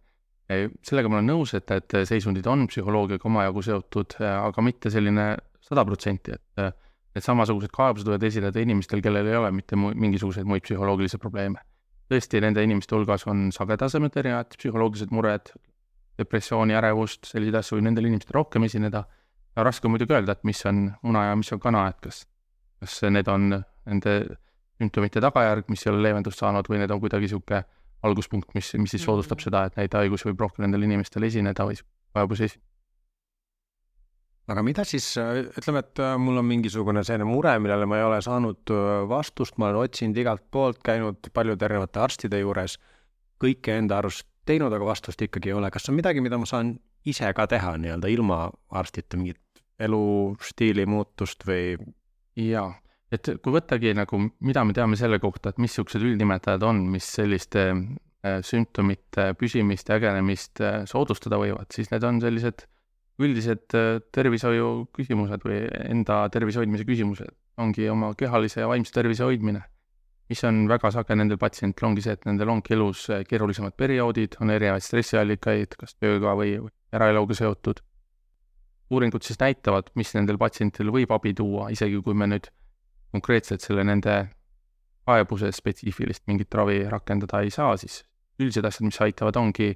Sellega 0.83 1.11
ma 1.11 1.21
olen 1.21 1.31
nõus, 1.31 1.55
et, 1.55 1.71
et 1.71 1.99
seisundid 2.09 2.47
on 2.51 2.67
psühholoogiaga 2.71 3.29
omajagu 3.31 3.63
seotud, 3.63 4.17
aga 4.27 4.65
mitte 4.67 4.91
selline 4.91 5.33
sada 5.63 5.85
protsenti, 5.87 6.35
et 6.35 6.63
need 7.15 7.27
samasugused 7.27 7.71
kaebused 7.75 8.09
võivad 8.09 8.25
esineda 8.27 8.63
inimestel, 8.63 9.03
kellel 9.05 9.29
ei 9.31 9.39
ole 9.39 9.51
mitte 9.55 9.79
mingisuguseid 9.79 10.49
muid 10.49 10.67
psühholoogilisi 10.67 11.21
probleeme 11.23 11.63
tõesti, 12.11 12.41
nende 12.43 12.65
inimeste 12.67 12.97
hulgas 12.97 13.27
on 13.31 13.49
sagedasemad 13.55 14.17
erinevad 14.19 14.57
psühholoogilised 14.59 15.15
mured, 15.15 15.53
depressiooni, 16.19 16.75
ärevust, 16.77 17.29
selliseid 17.31 17.61
asju 17.61 17.79
võib 17.79 17.87
nendel 17.87 18.09
inimestel 18.11 18.37
rohkem 18.41 18.67
esineda. 18.67 19.05
raske 19.57 19.87
on 19.87 19.95
muidugi 19.95 20.15
öelda, 20.15 20.33
et 20.33 20.45
mis 20.45 20.65
on 20.67 20.91
muna 21.03 21.25
ja 21.29 21.37
mis 21.37 21.53
on 21.53 21.61
kana, 21.61 21.87
et 21.89 22.01
kas, 22.01 22.25
kas 22.81 23.03
need 23.11 23.29
on 23.29 23.51
nende 23.87 24.15
sümptomite 24.81 25.21
tagajärg, 25.21 25.69
mis 25.69 25.87
ei 25.87 25.93
ole 25.93 26.03
leevendust 26.03 26.39
saanud 26.39 26.69
või 26.69 26.81
need 26.81 26.91
on 26.91 27.01
kuidagi 27.01 27.29
niisugune 27.29 27.63
alguspunkt, 28.03 28.55
mis, 28.55 28.73
mis 28.81 28.91
siis 28.97 29.05
soodustab 29.05 29.39
mm 29.39 29.41
-hmm. 29.41 29.45
seda, 29.45 29.65
et 29.67 29.77
neid 29.77 29.95
haigusi 29.95 30.29
võib 30.31 30.41
rohkem 30.47 30.65
nendel 30.65 30.89
inimestel 30.89 31.23
esineda 31.29 31.67
või 31.69 31.79
vajadusi 32.15 32.45
esineda 32.45 32.71
aga 34.51 34.63
mida 34.67 34.85
siis, 34.89 35.13
ütleme, 35.61 35.83
et 35.85 36.01
äh, 36.03 36.17
mul 36.19 36.41
on 36.41 36.47
mingisugune 36.49 37.05
selline 37.07 37.29
mure, 37.29 37.53
millele 37.63 37.87
ma 37.87 38.01
ei 38.01 38.07
ole 38.07 38.19
saanud 38.25 38.73
äh, 38.75 38.89
vastust, 39.11 39.59
ma 39.59 39.69
olen 39.69 39.85
otsinud 39.85 40.19
igalt 40.19 40.43
poolt, 40.51 40.81
käinud 40.87 41.31
paljude 41.37 41.65
erinevate 41.69 42.03
arstide 42.03 42.41
juures, 42.43 42.77
kõike 43.43 43.77
enda 43.79 44.01
arust 44.01 44.27
teinud, 44.49 44.73
aga 44.75 44.89
vastust 44.89 45.23
ikkagi 45.23 45.53
ei 45.53 45.59
ole. 45.59 45.71
kas 45.71 45.89
on 45.89 45.99
midagi, 45.99 46.23
mida 46.25 46.39
ma 46.41 46.49
saan 46.49 46.75
ise 47.07 47.31
ka 47.37 47.47
teha 47.51 47.77
nii-öelda 47.81 48.11
ilma 48.11 48.43
arstita, 48.83 49.17
mingit 49.21 49.63
elustiili 49.81 50.87
muutust 50.87 51.47
või? 51.47 51.77
jaa, 52.41 52.69
et 53.15 53.31
kui 53.43 53.55
võttagi 53.55 53.93
nagu, 53.99 54.21
mida 54.47 54.65
me 54.65 54.75
teame 54.77 54.99
selle 54.99 55.19
kohta, 55.23 55.51
et 55.51 55.59
mis 55.63 55.73
niisugused 55.73 56.05
üldnimetajad 56.07 56.65
on, 56.67 56.85
mis 56.93 57.07
selliste 57.19 57.65
äh, 57.73 58.39
sümptomite 58.47 59.33
püsimist 59.39 59.91
ja 59.91 59.99
ägenemist 59.99 60.63
äh, 60.63 60.83
soodustada 60.91 61.41
võivad, 61.41 61.71
siis 61.75 61.91
need 61.91 62.07
on 62.07 62.21
sellised 62.23 62.67
üldised 63.21 63.77
äh, 63.77 63.99
tervishoiu 64.15 64.87
küsimused 64.97 65.43
või 65.47 65.65
enda 65.91 66.23
tervise 66.33 66.63
hoidmise 66.63 66.87
küsimused. 66.89 67.37
ongi 67.61 67.91
oma 67.93 68.15
kehalise 68.17 68.63
ja 68.63 68.69
vaimse 68.71 68.93
tervise 68.95 69.27
hoidmine, 69.27 69.61
mis 70.31 70.41
on 70.49 70.63
väga 70.71 70.89
sage 70.95 71.13
nendel 71.19 71.37
patsientidel, 71.37 71.91
ongi 71.91 72.05
see, 72.07 72.15
et 72.17 72.23
nendel 72.25 72.49
ongi 72.49 72.73
elus 72.73 73.03
keerulisemad 73.29 73.75
perioodid, 73.77 74.39
on 74.41 74.55
erinevaid 74.55 74.87
stressiallikaid, 74.87 75.77
kas 75.77 75.99
tööga 75.99 76.33
või 76.39 76.55
eraeluga 76.95 77.37
seotud. 77.37 77.83
uuringud 78.91 79.23
siis 79.23 79.39
näitavad, 79.39 79.91
mis 79.95 80.15
nendel 80.15 80.39
patsientidel 80.39 80.95
võib 80.95 81.13
abi 81.13 81.35
tuua, 81.35 81.69
isegi 81.75 82.01
kui 82.03 82.15
me 82.15 82.31
nüüd 82.31 82.49
konkreetselt 83.13 83.65
selle 83.65 83.85
nende 83.85 84.17
kaebuse 85.09 85.51
spetsiifilist 85.53 86.27
mingit 86.31 86.55
ravi 86.55 86.83
rakendada 86.89 87.41
ei 87.45 87.51
saa, 87.51 87.77
siis 87.81 88.03
üldised 88.41 88.67
asjad, 88.67 88.87
mis 88.87 89.01
aitavad, 89.03 89.37
ongi 89.41 89.73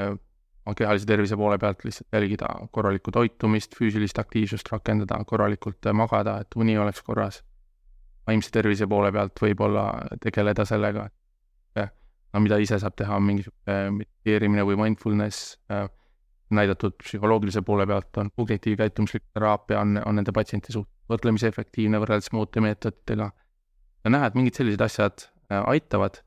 oma 0.00 0.76
kehalise 0.76 1.08
tervise 1.08 1.36
poole 1.40 1.58
pealt 1.58 1.84
lihtsalt 1.84 2.16
jälgida 2.16 2.48
korralikku 2.74 3.12
toitumist, 3.14 3.74
füüsilist 3.78 4.18
aktiivsust 4.22 4.68
rakendada, 4.72 5.18
korralikult 5.26 5.88
magada, 5.96 6.38
et 6.44 6.56
uni 6.56 6.78
oleks 6.78 7.02
korras. 7.02 7.42
vaimse 8.26 8.50
tervise 8.52 8.86
poole 8.86 9.08
pealt 9.12 9.40
võib-olla 9.42 9.84
tegeleda 10.22 10.64
sellega, 10.68 11.06
et 11.06 11.88
no 12.34 12.42
mida 12.44 12.60
ise 12.62 12.78
saab 12.78 12.94
teha, 12.94 13.16
mingi 13.18 13.42
niisugune 13.42 13.78
mediteerimine 13.96 14.66
või 14.68 14.76
mindfulness, 14.78 15.56
näidatud 16.54 16.94
psühholoogilise 17.02 17.62
poole 17.66 17.86
pealt 17.86 18.20
on 18.22 18.30
kognitiivkäitumuslik 18.36 19.24
teraapia 19.34 19.80
on, 19.80 19.98
on 20.06 20.20
nende 20.20 20.34
patsientide 20.36 20.76
suhtes 20.76 20.99
võrdlemisi 21.10 21.48
efektiivne 21.50 22.00
võrreldes 22.02 22.32
muude 22.36 22.62
meetoditega. 22.64 23.30
ja 24.04 24.10
näha, 24.10 24.30
et 24.30 24.36
mingid 24.38 24.58
sellised 24.58 24.82
asjad 24.84 25.26
äh, 25.26 25.62
aitavad, 25.74 26.22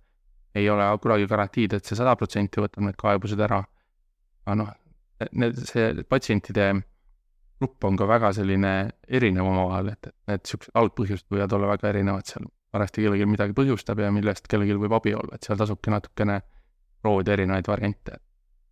ei 0.56 0.70
ole 0.70 0.86
kunagi 1.02 1.28
garantiid, 1.28 1.74
et 1.74 1.86
see 1.86 1.98
sada 1.98 2.16
protsenti 2.20 2.62
võtab 2.62 2.86
need 2.86 2.98
kaebused 3.00 3.40
ära. 3.42 3.64
aga 4.46 4.58
noh, 4.60 4.74
need, 5.32 5.60
see 5.70 6.04
patsientide 6.10 6.74
grupp 7.64 7.88
on 7.88 7.98
ka 7.98 8.08
väga 8.10 8.34
selline 8.36 8.74
erinev 9.08 9.48
omavahel, 9.48 9.94
et, 9.94 10.10
et 10.12 10.32
need 10.32 10.44
niisugused 10.44 10.80
algpõhjused 10.82 11.30
võivad 11.32 11.56
olla 11.58 11.72
väga 11.76 11.90
erinevad 11.94 12.30
seal. 12.30 12.50
parajasti 12.74 13.04
kellelgi 13.04 13.26
midagi 13.30 13.54
põhjustab 13.54 14.00
ja 14.02 14.10
millest 14.12 14.48
kellelgi 14.50 14.76
võib 14.82 14.96
abi 14.98 15.14
olla, 15.14 15.38
et 15.38 15.46
seal 15.46 15.60
tasubki 15.60 15.92
natukene 15.94 16.40
proovida 17.02 17.36
erinevaid 17.36 17.70
variante. 17.70 18.18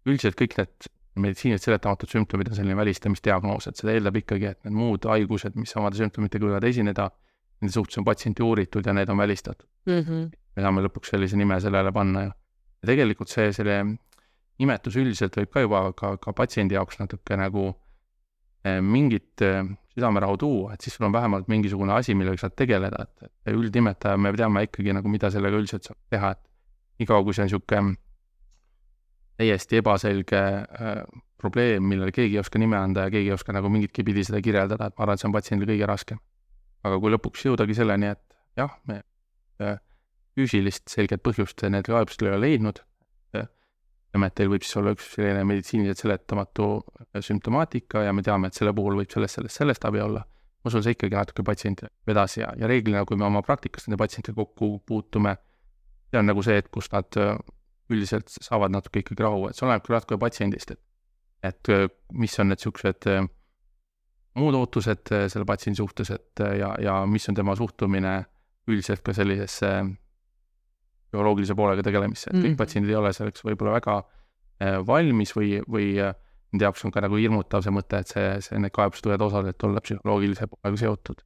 üldiselt 0.06 0.38
kõik 0.39 0.58
need 0.58 0.91
meditsiiniliselt 1.20 1.68
seletamatud 1.68 2.12
sümptomid 2.12 2.51
on 2.51 2.56
selline 2.56 2.77
välistamisdiagnoos, 2.80 3.68
et 3.68 3.80
seda 3.80 3.96
eeldab 3.96 4.15
ikkagi, 4.22 4.48
et 4.53 4.62
need 4.63 4.77
muud 4.77 5.08
haigused, 5.12 5.58
mis 5.60 5.74
samade 5.75 6.00
sümptomitega 6.00 6.48
võivad 6.48 6.68
esineda, 6.70 7.10
nende 7.62 7.74
suhtes 7.75 8.00
on 8.00 8.08
patsienti 8.08 8.44
uuritud 8.46 8.88
ja 8.88 8.94
need 8.96 9.10
on 9.10 9.18
välistatud 9.18 9.68
mm. 9.86 10.00
-hmm. 10.00 10.30
me 10.56 10.63
saame 10.65 10.86
lõpuks 10.88 11.13
sellise 11.13 11.38
nime 11.38 11.60
sellele 11.62 11.91
panna 11.91 12.22
ja, 12.22 12.32
ja 12.82 12.89
tegelikult 12.94 13.30
see, 13.30 13.51
selle 13.53 13.77
nimetus 14.60 14.98
üldiselt 14.98 15.38
võib 15.38 15.51
ka 15.53 15.65
juba 15.65 15.84
ka, 15.98 16.15
ka 16.18 16.34
patsiendi 16.34 16.77
jaoks 16.77 17.00
natuke 17.00 17.38
nagu 17.38 17.68
eh, 18.65 18.80
mingit 18.82 19.41
eh, 19.46 19.63
südamerahu 19.94 20.38
tuua, 20.38 20.74
et 20.74 20.82
siis 20.82 20.96
sul 20.96 21.06
on 21.06 21.13
vähemalt 21.13 21.48
mingisugune 21.51 21.94
asi, 21.94 22.15
millega 22.15 22.38
saad 22.38 22.56
tegeleda, 22.56 23.03
et, 23.03 23.32
et 23.48 23.53
üldnimetaja, 23.53 24.18
me 24.18 24.32
teame 24.34 24.63
ikkagi 24.63 24.96
nagu, 24.96 25.10
mida 25.12 25.32
sellega 25.34 25.60
üldiselt 25.60 25.89
saab 25.89 26.00
teha, 26.10 26.32
et 26.32 27.03
niikaua, 27.03 27.24
kui 27.24 27.36
see 27.36 27.44
on 27.44 27.50
niisugune 27.50 27.98
täiesti 29.40 29.80
ebaselge 29.82 30.42
äh, 30.42 31.04
probleem, 31.42 31.86
millele 31.90 32.14
keegi 32.16 32.38
ei 32.38 32.42
oska 32.42 32.60
nime 32.62 32.78
anda 32.78 33.08
ja 33.08 33.14
keegi 33.14 33.32
ei 33.32 33.36
oska 33.36 33.54
nagu 33.56 33.70
mingitki 33.74 34.04
pidi 34.08 34.26
seda 34.28 34.42
kirjeldada, 34.44 34.90
et 34.90 34.98
ma 34.98 35.06
arvan, 35.06 35.18
et 35.18 35.24
see 35.24 35.30
on 35.30 35.36
patsiendil 35.36 35.72
kõige 35.74 35.90
raskem. 35.90 36.22
aga 36.82 36.98
kui 36.98 37.12
lõpuks 37.14 37.44
jõudagi 37.46 37.76
selleni, 37.78 38.10
et 38.16 38.38
jah, 38.58 38.72
me 38.90 39.02
äh, 39.62 39.78
füüsilist 40.38 40.90
selget 40.90 41.22
põhjust 41.26 41.62
need 41.70 41.86
kaebused 41.90 42.24
ei 42.26 42.32
ole 42.32 42.40
leidnud 42.42 42.82
äh,, 43.38 43.46
ütleme, 44.10 44.30
et 44.32 44.38
teil 44.40 44.50
võib 44.50 44.66
siis 44.66 44.80
olla 44.82 44.96
üks 44.96 45.12
selline 45.16 45.44
meditsiiniliselt 45.48 46.06
seletamatu 46.06 46.70
äh, 46.80 47.22
sümptomaatika 47.22 48.06
ja 48.08 48.14
me 48.14 48.26
teame, 48.26 48.50
et 48.50 48.58
selle 48.58 48.74
puhul 48.78 48.98
võib 49.02 49.14
sellest, 49.14 49.40
sellest, 49.40 49.62
sellest 49.62 49.88
abi 49.90 50.02
olla, 50.04 50.26
ma 50.26 50.74
usun, 50.74 50.86
see 50.86 50.98
ikkagi 50.98 51.18
natuke 51.18 51.46
patsienti 51.46 51.90
vedas 52.08 52.38
ja, 52.38 52.52
ja 52.58 52.70
reeglina, 52.70 53.06
kui 53.06 53.20
me 53.20 53.28
oma 53.30 53.44
praktikas 53.46 53.88
nende 53.88 54.02
patsientidega 54.02 54.42
kokku 54.42 54.74
puutume, 54.88 55.36
see 56.10 56.22
on 56.22 56.30
nagu 56.30 56.46
see, 56.46 56.58
et 56.62 56.74
kus 56.74 56.90
nad 56.94 57.22
äh, 57.22 57.36
üldiselt 57.92 58.32
saavad 58.32 58.72
natuke 58.74 59.04
ikkagi 59.04 59.24
rahu, 59.24 59.50
et 59.50 59.58
see 59.58 59.68
oleneb 59.68 59.84
küll 59.86 59.98
natuke 59.98 60.18
patsiendist, 60.22 60.72
et 60.72 60.82
et 61.44 61.70
äh, 61.70 61.88
mis 62.14 62.38
on 62.40 62.52
need 62.52 62.60
niisugused 62.62 63.08
äh, 63.10 63.26
muud 64.38 64.56
ootused 64.58 65.12
äh, 65.16 65.26
selle 65.32 65.48
patsiendi 65.50 65.82
suhtes, 65.82 66.12
et 66.14 66.44
ja, 66.60 66.72
ja 66.82 67.02
mis 67.10 67.28
on 67.30 67.38
tema 67.38 67.56
suhtumine 67.58 68.14
üldiselt 68.70 69.02
ka 69.06 69.16
sellisesse 69.18 69.72
bioloogilise 71.12 71.56
poolega 71.58 71.84
tegelemisse, 71.84 72.30
et 72.30 72.36
kõik 72.36 72.44
mm 72.44 72.52
-hmm. 72.52 72.60
patsiendid 72.62 72.94
ei 72.94 73.00
ole 73.00 73.14
selleks 73.14 73.44
võib-olla 73.44 73.80
väga 73.80 74.02
valmis 74.86 75.32
või, 75.34 75.58
või 75.66 75.96
nende 75.98 76.64
jaoks 76.64 76.86
on 76.86 76.92
ka 76.94 77.02
nagu 77.02 77.18
hirmutav 77.18 77.64
see 77.66 77.74
mõte, 77.74 77.98
et 77.98 78.08
see, 78.08 78.28
see, 78.46 78.60
need 78.62 78.72
kaebused 78.72 79.08
võivad 79.10 79.24
osaliselt 79.26 79.64
olla 79.64 79.82
psühholoogilise 79.82 80.48
poolega 80.48 80.78
seotud. 80.78 81.24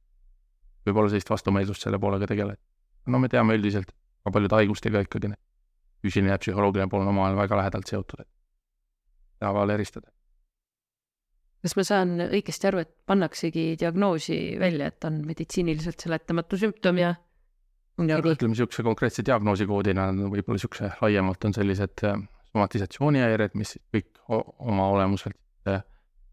võib-olla 0.86 1.12
sellist 1.12 1.30
vastumeelsust 1.30 1.82
selle 1.82 1.98
poolega 1.98 2.26
tegeleda. 2.26 2.62
no 3.06 3.18
me 3.18 3.28
teame 3.28 3.54
üldiselt 3.54 3.92
ka 4.24 4.30
paljude 4.30 4.54
haigustega 4.54 5.04
ikkagi 5.04 5.28
need 5.28 5.42
füüsiline 6.02 6.34
ja 6.34 6.40
psühholoogiline 6.42 6.90
pool 6.92 7.04
on 7.04 7.12
omavahel 7.12 7.38
väga 7.38 7.60
lähedalt 7.62 7.92
seotud, 7.92 8.22
et 8.24 8.30
saavad 9.42 9.72
eristada. 9.74 10.10
kas 11.66 11.76
ma 11.76 11.84
saan 11.88 12.16
õigesti 12.28 12.68
aru, 12.70 12.84
et 12.84 12.92
pannaksegi 13.06 13.68
diagnoosi 13.80 14.38
välja, 14.60 14.92
et 14.92 15.04
on 15.08 15.22
meditsiiniliselt 15.26 16.04
seletamatu 16.06 16.58
sümptom 16.60 17.00
ja 17.02 17.14
ja 18.06 18.18
ütleme 18.20 18.52
niisuguse 18.52 18.84
konkreetse 18.84 19.24
diagnoosikoodina 19.24 20.10
võib-olla 20.12 20.58
niisuguse 20.58 20.92
laiemalt 21.00 21.44
on 21.48 21.54
sellised 21.56 22.04
äh, 22.04 22.20
somatisatsioonihäired, 22.52 23.56
mis 23.56 23.78
kõik 23.94 24.20
oma 24.28 24.88
olemuselt 24.92 25.40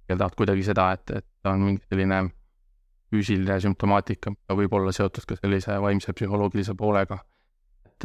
eeldavad 0.10 0.36
kuidagi 0.38 0.64
seda, 0.68 0.92
et, 0.98 1.12
et 1.20 1.50
on 1.50 1.64
mingi 1.64 1.84
selline 1.88 2.24
füüsiline 3.14 3.60
sümptomaatika, 3.64 4.34
võib 4.58 4.74
olla 4.74 4.94
seotud 4.96 5.28
ka 5.30 5.38
sellise 5.40 5.78
vaimse 5.82 6.16
psühholoogilise 6.18 6.76
poolega 6.78 7.20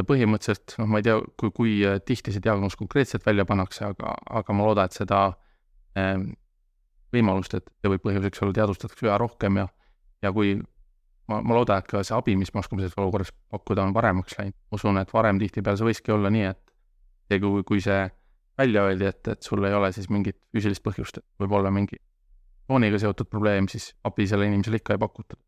et 0.01 0.09
põhimõtteliselt 0.09 0.77
noh, 0.81 0.89
ma 0.91 1.01
ei 1.01 1.07
tea, 1.07 1.19
kui, 1.41 1.53
kui 1.55 1.75
äh, 1.87 1.99
tihti 2.05 2.35
see 2.35 2.43
diagnoos 2.45 2.77
konkreetselt 2.79 3.27
välja 3.27 3.47
pannakse, 3.49 3.87
aga, 3.89 4.15
aga 4.41 4.57
ma 4.57 4.67
loodan, 4.69 4.91
et 4.91 4.99
seda 4.99 5.21
eh, 5.99 6.17
võimalust, 7.15 7.55
et 7.59 7.69
see 7.81 7.93
võib 7.93 8.05
põhjuseks 8.05 8.43
olla, 8.45 8.57
teadvustatakse 8.59 9.09
üha 9.09 9.17
rohkem 9.21 9.61
ja, 9.63 9.67
ja 10.25 10.33
kui 10.35 10.57
ma, 10.59 11.41
ma 11.41 11.57
loodan, 11.57 11.83
et 11.83 11.89
ka 11.91 12.03
see 12.05 12.17
abi, 12.17 12.37
mis 12.41 12.53
me 12.55 12.63
oskame 12.63 12.85
selles 12.85 12.99
olukorras 13.01 13.33
pakkuda, 13.53 13.87
on 13.87 13.97
paremaks 13.97 14.39
läinud. 14.39 14.57
ma 14.69 14.81
usun, 14.81 15.01
et 15.03 15.15
varem 15.15 15.41
tihtipeale 15.43 15.81
see 15.81 15.89
võiski 15.89 16.15
olla 16.15 16.33
nii, 16.35 16.53
et 16.53 16.63
see, 17.31 17.41
kui, 17.45 17.65
kui 17.69 17.83
see 17.85 18.03
välja 18.59 18.85
öeldi, 18.89 19.09
et, 19.09 19.33
et 19.35 19.43
sul 19.47 19.65
ei 19.65 19.75
ole 19.75 19.91
siis 19.95 20.11
mingit 20.11 20.39
füüsilist 20.53 20.85
põhjust, 20.85 21.23
et 21.23 21.43
võib 21.43 21.55
olla 21.61 21.73
mingi 21.75 22.01
krooniga 22.69 23.01
seotud 23.01 23.31
probleem, 23.31 23.69
siis 23.71 23.93
abi 24.05 24.27
sellele 24.29 24.51
inimesele 24.53 24.83
ikka 24.83 24.97
ei 24.97 25.03
pakutud. 25.03 25.41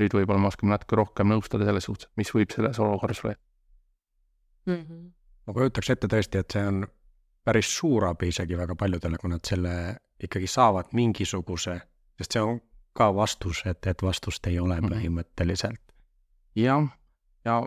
nüüd 0.00 0.14
võib-olla 0.16 0.40
me 0.40 0.48
oskame 0.48 0.72
natuke 0.72 0.96
rohkem 0.98 1.28
nõustada 1.30 1.68
selles 1.68 1.84
suhtes, 1.86 2.08
mis 2.18 2.32
võib 2.34 2.50
selles 2.50 2.78
olukorras 2.82 3.20
olla 3.22 3.36
mm. 4.66 4.74
-hmm. 4.74 5.12
ma 5.46 5.52
kujutaks 5.52 5.90
ette 5.90 6.10
tõesti, 6.10 6.42
et 6.42 6.56
see 6.56 6.64
on 6.66 6.82
päris 7.44 7.70
suur 7.76 8.06
abi 8.06 8.30
isegi 8.32 8.58
väga 8.58 8.76
paljudele, 8.78 9.18
kui 9.18 9.30
nad 9.30 9.44
selle 9.46 9.74
ikkagi 10.22 10.46
saavad 10.46 10.92
mingisuguse, 10.98 11.78
sest 12.18 12.36
see 12.36 12.42
on 12.42 12.60
ka 12.94 13.08
vastus, 13.14 13.64
et, 13.66 13.86
et 13.86 14.02
vastust 14.02 14.46
ei 14.46 14.58
ole 14.58 14.80
mm 14.80 14.86
-hmm. 14.86 14.92
põhimõtteliselt. 14.94 15.82
jah, 16.54 16.86
ja 17.44 17.62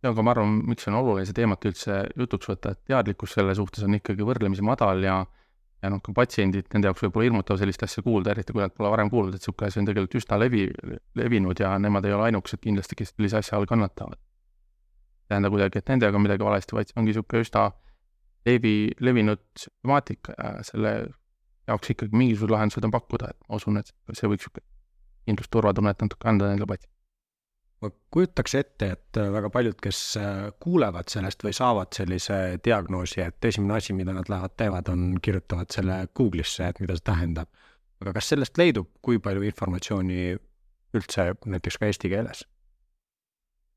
see 0.00 0.10
on 0.10 0.16
ka, 0.16 0.22
ma 0.22 0.30
arvan, 0.30 0.60
miks 0.68 0.88
on 0.88 0.94
oluline 0.94 1.26
see 1.26 1.38
teemat 1.40 1.64
üldse 1.64 2.02
jutuks 2.16 2.48
võtta, 2.48 2.72
et 2.72 2.84
teadlikkus 2.84 3.32
selle 3.32 3.54
suhtes 3.54 3.84
on 3.84 3.94
ikkagi 3.94 4.22
võrdlemisi 4.22 4.62
madal 4.62 5.02
ja 5.02 5.26
ja 5.82 5.90
noh, 5.90 6.00
ka 6.00 6.12
patsiendid, 6.16 6.64
nende 6.72 6.88
jaoks 6.88 7.02
võib 7.02 7.16
olla 7.16 7.24
hirmutav 7.24 7.58
sellist 7.60 7.82
asja 7.82 8.02
kuulda, 8.02 8.30
eriti 8.30 8.52
kui 8.52 8.62
nad 8.62 8.72
pole 8.72 8.88
varem 8.88 9.10
kuulnud, 9.10 9.34
et 9.34 9.40
niisugune 9.40 9.68
asi 9.68 9.80
on 9.80 9.86
tegelikult 9.86 10.14
üsna 10.14 10.38
levi, 10.40 10.62
levinud 11.14 11.60
ja 11.60 11.78
nemad 11.78 12.04
ei 12.04 12.12
ole 12.12 12.24
ainukesed 12.30 12.60
kindlasti, 12.60 12.96
kes 12.96 13.12
sellise 13.12 13.36
asja 13.36 13.58
all 13.58 13.66
kannatavad 13.68 14.16
tähenda 15.28 15.50
kuidagi, 15.52 15.80
et 15.80 15.88
nendega 15.88 16.18
on 16.18 16.24
midagi 16.26 16.44
valesti, 16.44 16.76
vaid 16.76 16.90
see 16.90 17.00
ongi 17.00 17.12
niisugune 17.12 17.44
üsna 17.44 17.64
levi, 18.46 18.74
levinud 19.00 19.44
temaatika 19.64 20.36
ja 20.38 20.54
selle 20.68 20.94
jaoks 21.68 21.94
ikkagi 21.94 22.16
mingisugused 22.16 22.52
lahendused 22.52 22.84
on 22.84 22.92
pakkuda, 22.94 23.30
et 23.32 23.48
ma 23.48 23.60
usun, 23.60 23.80
et 23.80 23.92
see 24.12 24.28
võiks 24.28 24.44
niisugune 24.44 24.66
kindlust, 25.24 25.52
turvatunnet 25.54 26.04
natuke 26.04 26.28
anda 26.28 26.50
nendele 26.50 26.68
patsientidele. 26.68 26.92
ma 27.82 27.90
kujutaks 28.16 28.54
ette, 28.56 28.86
et 28.96 29.18
väga 29.32 29.50
paljud, 29.52 29.76
kes 29.82 29.98
äh, 30.20 30.28
kuulevad 30.62 31.10
sellest 31.12 31.42
või 31.44 31.52
saavad 31.56 31.92
sellise 31.96 32.38
diagnoosi, 32.64 33.20
et 33.24 33.44
esimene 33.44 33.76
asi, 33.76 33.92
mida 33.96 34.14
nad 34.16 34.30
lähevad, 34.30 34.54
teevad, 34.56 34.88
on 34.88 35.18
kirjutavad 35.22 35.72
selle 35.74 35.98
Google'isse, 36.16 36.70
et 36.70 36.80
mida 36.80 36.96
see 36.96 37.08
tähendab. 37.10 37.50
aga 38.00 38.12
kas 38.16 38.28
sellest 38.32 38.58
leidub, 38.60 38.88
kui 39.02 39.18
palju 39.22 39.44
informatsiooni 39.48 40.34
üldse 40.94 41.30
näiteks 41.44 41.80
ka 41.80 41.88
eesti 41.88 42.12
keeles? 42.12 42.44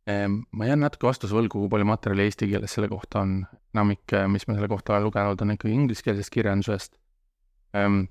Ehm, 0.08 0.42
ma 0.56 0.68
jään 0.70 0.80
natuke 0.86 1.10
vastuse 1.10 1.36
võlgu, 1.36 1.66
kui 1.66 1.72
palju 1.72 1.88
materjali 1.88 2.30
eesti 2.30 2.48
keeles 2.48 2.72
selle 2.78 2.88
kohta 2.88 3.26
on, 3.26 3.42
enamik, 3.76 4.06
eh, 4.16 4.28
mis 4.32 4.48
ma 4.48 4.56
selle 4.56 4.70
kohta 4.72 4.94
olen 4.96 5.10
lugenud, 5.10 5.42
on 5.44 5.56
ikkagi 5.58 5.74
ingliskeelsest 5.76 6.32
kirjandusest. 6.32 6.96
Ehm, 7.76 8.06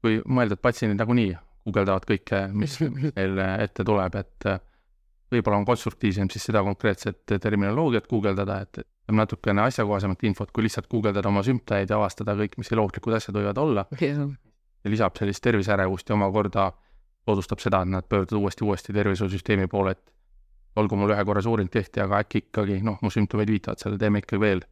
kui 0.00 0.22
mõelda, 0.24 0.56
et 0.56 0.62
patsiendid 0.64 1.00
nagunii 1.02 1.34
guugeldavad 1.64 2.06
kõike, 2.08 2.40
mis 2.52 2.78
neil 3.16 3.42
ette 3.44 3.84
tuleb, 3.84 4.16
et 4.20 4.48
äh, 4.48 4.62
võib-olla 5.32 5.60
on 5.60 5.68
konstruktiivsem 5.68 6.30
siis 6.32 6.48
seda 6.50 6.62
konkreetset 6.64 7.36
terminoloogiat 7.36 8.08
guugeldada, 8.10 8.60
et, 8.64 8.84
natukene 9.12 9.66
asjakohasemat 9.66 10.22
infot, 10.24 10.48
kui 10.48 10.64
lihtsalt 10.64 10.88
guugeldada 10.88 11.28
oma 11.28 11.42
sümptomeid 11.44 11.90
ja 11.92 11.98
avastada 11.98 12.32
kõik, 12.38 12.54
mis 12.56 12.70
eluohtlikud 12.72 13.12
asjad 13.18 13.36
võivad 13.36 13.58
olla. 13.60 13.84
ja 14.00 14.90
lisab 14.92 15.16
sellist 15.20 15.42
terviseärevust 15.44 16.08
ja 16.08 16.16
omakorda 16.16 16.70
soodustab 17.28 17.60
seda, 17.60 17.82
et 17.84 17.92
nad 17.92 18.08
pöörduvad 18.08 18.40
uuesti-uuesti 18.40 18.96
tervishoiusüsteemi 18.96 19.68
poole, 19.68 19.92
et 19.92 20.14
olgu 20.76 20.98
mul 20.98 21.14
ühe 21.14 21.24
korra 21.26 21.42
suuring 21.42 21.70
tehti, 21.70 22.02
aga 22.02 22.22
äkki 22.24 22.46
ikkagi 22.46 22.80
noh, 22.86 22.98
mu 23.02 23.10
sümptomid 23.12 23.50
viitavad 23.50 23.82
sellele, 23.82 24.00
teeme 24.02 24.22
ikkagi 24.22 24.40
veel. 24.40 24.64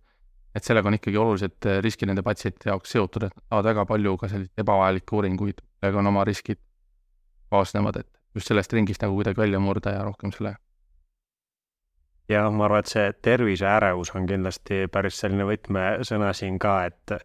et 0.53 0.67
sellega 0.67 0.91
on 0.91 0.99
ikkagi 0.99 1.17
olulised 1.17 1.67
riskid 1.81 2.11
nende 2.11 2.21
patsientide 2.23 2.69
jaoks 2.69 2.91
seotud, 2.93 3.25
et 3.25 3.33
nad 3.33 3.45
saavad 3.49 3.69
väga 3.71 3.85
palju 3.89 4.17
ka 4.21 4.29
selliseid 4.29 4.61
ebavajalikke 4.61 5.17
uuringuid, 5.17 5.63
millega 5.81 6.01
on 6.03 6.11
oma 6.11 6.25
riskid 6.29 6.61
kaasnevad, 7.53 8.03
et 8.03 8.11
just 8.37 8.51
sellest 8.51 8.73
ringist 8.77 9.01
nagu 9.05 9.17
kuidagi 9.17 9.41
välja 9.41 9.61
murda 9.61 9.95
ja 9.97 10.03
rohkem 10.05 10.33
selle. 10.37 10.57
jah, 12.29 12.51
ma 12.53 12.67
arvan, 12.69 12.85
et 12.85 12.93
see 12.93 13.07
terviseärevus 13.29 14.13
on 14.17 14.29
kindlasti 14.29 14.87
päris 14.93 15.23
selline 15.25 15.49
võtmesõna 15.49 16.33
siin 16.37 16.59
ka, 16.61 16.83
et 16.91 17.17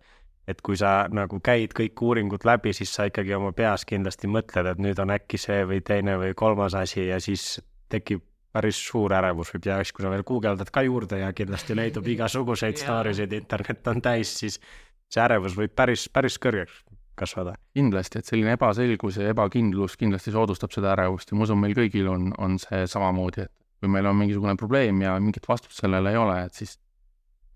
et 0.47 0.61
kui 0.63 0.77
sa 0.79 1.09
nagu 1.11 1.41
käid 1.43 1.73
kõik 1.75 2.01
uuringud 2.01 2.45
läbi, 2.47 2.71
siis 2.73 2.93
sa 2.95 3.09
ikkagi 3.09 3.33
oma 3.35 3.51
peas 3.51 3.83
kindlasti 3.85 4.29
mõtled, 4.31 4.71
et 4.71 4.79
nüüd 4.79 4.99
on 5.03 5.11
äkki 5.11 5.39
see 5.41 5.65
või 5.67 5.81
teine 5.83 6.15
või 6.21 6.31
kolmas 6.39 6.75
asi 6.79 7.09
ja 7.09 7.19
siis 7.19 7.57
tekib 7.91 8.23
päris 8.57 8.79
suur 8.89 9.13
ärevus 9.13 9.53
võib 9.53 9.69
siis, 9.69 9.93
kui 9.93 10.05
sa 10.05 10.11
veel 10.11 10.25
guugeldad 10.27 10.71
ka 10.73 10.83
juurde 10.85 11.21
ja 11.21 11.31
kindlasti 11.37 11.77
leidub 11.77 12.07
igasuguseid 12.15 12.81
story 12.81 13.13
sid, 13.17 13.33
internet 13.37 13.93
on 13.93 14.01
täis, 14.03 14.33
siis 14.41 14.59
see 15.07 15.23
ärevus 15.23 15.57
võib 15.57 15.75
päris, 15.77 16.07
päris 16.13 16.39
kõrgeks 16.41 16.83
kasvada. 17.17 17.55
kindlasti, 17.73 18.19
et 18.19 18.29
selline 18.29 18.53
ebaselgus 18.53 19.17
ja 19.17 19.31
ebakindlus 19.33 19.97
kindlasti 19.97 20.33
soodustab 20.33 20.73
seda 20.73 20.91
ärevust 20.93 21.31
ja 21.31 21.37
ma 21.37 21.47
usun, 21.47 21.61
meil 21.61 21.73
kõigil 21.77 22.09
on, 22.11 22.29
on 22.37 22.59
see 22.61 22.83
samamoodi, 22.89 23.47
et 23.47 23.53
kui 23.81 23.89
meil 23.93 24.09
on 24.09 24.17
mingisugune 24.17 24.57
probleem 24.59 25.01
ja 25.01 25.15
mingit 25.21 25.47
vastust 25.49 25.81
sellele 25.81 26.13
ei 26.13 26.19
ole, 26.19 26.37
et 26.45 26.57
siis 26.57 26.75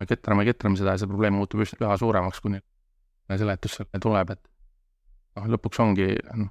me 0.02 0.08
ketrame, 0.10 0.46
ketrame 0.48 0.80
seda 0.80 0.96
ja 0.96 1.02
see 1.02 1.10
probleem 1.10 1.38
muutub 1.38 1.62
just 1.62 1.78
üha 1.82 1.98
suuremaks, 2.02 2.42
kuni 2.42 2.62
seletus 3.38 3.78
sellele 3.78 4.02
tuleb, 4.04 4.34
et 4.34 4.42
noh, 5.38 5.52
lõpuks 5.56 5.82
ongi 5.84 6.10
noh, 6.38 6.50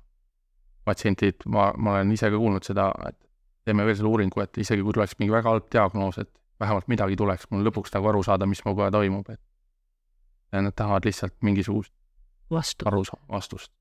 patsientid, 0.87 1.45
ma, 1.50 1.71
ma 1.76 1.99
olen 1.99 2.14
ise 2.14 2.30
ka 2.30 2.38
kuulnud 2.40 2.66
seda, 2.66 2.88
et 3.11 3.19
teeme 3.70 3.86
veel 3.86 3.98
selle 3.98 4.10
uuringu, 4.10 4.42
et 4.42 4.58
isegi 4.60 4.84
kui 4.84 4.96
tuleks 4.96 5.16
mingi 5.22 5.34
väga 5.34 5.54
halb 5.54 5.70
diagnoos, 5.72 6.18
et 6.22 6.30
vähemalt 6.60 6.90
midagi 6.92 7.16
tuleks 7.16 7.48
mul 7.50 7.64
lõpuks 7.68 7.94
nagu 7.94 8.10
aru 8.12 8.22
saada, 8.26 8.48
mis 8.50 8.62
minuga 8.66 8.90
toimub, 8.94 9.30
et 9.32 9.40
ja 10.52 10.62
nad 10.66 10.74
tahavad 10.76 11.06
lihtsalt 11.06 11.36
mingisugust 11.46 11.94
vastu. 12.50 12.88
aru 12.90 13.04
saada, 13.06 13.24
vastust. 13.30 13.72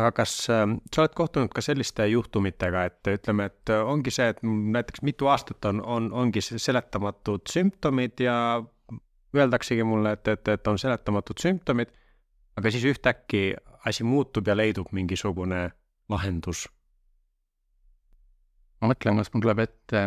aga 0.00 0.12
kas 0.16 0.34
äh, 0.50 0.64
sa 0.94 1.02
oled 1.02 1.14
kohtunud 1.18 1.52
ka 1.54 1.64
selliste 1.64 2.06
juhtumitega, 2.08 2.84
et 2.88 3.12
ütleme, 3.12 3.50
et 3.50 3.72
ongi 3.76 4.14
see, 4.14 4.30
et 4.32 4.42
näiteks 4.46 5.02
mitu 5.04 5.28
aastat 5.28 5.64
on, 5.68 5.82
on, 5.84 6.12
ongi 6.24 6.40
seletamatud 6.40 7.50
sümptomid 7.50 8.22
ja 8.24 8.36
öeldaksegi 9.36 9.84
mulle, 9.86 10.14
et, 10.16 10.28
et, 10.28 10.48
et 10.48 10.70
on 10.70 10.78
seletamatud 10.78 11.42
sümptomid, 11.42 11.92
aga 12.56 12.72
siis 12.72 12.86
ühtäkki 12.94 13.50
asi 13.86 14.04
muutub 14.04 14.48
ja 14.48 14.56
leidub 14.56 14.90
mingisugune 14.96 15.70
lahendus? 16.08 16.68
Ma 18.80 18.90
mõtlen, 18.92 19.20
kas 19.20 19.32
mul 19.34 19.44
tuleb 19.44 19.62
ette, 19.66 20.02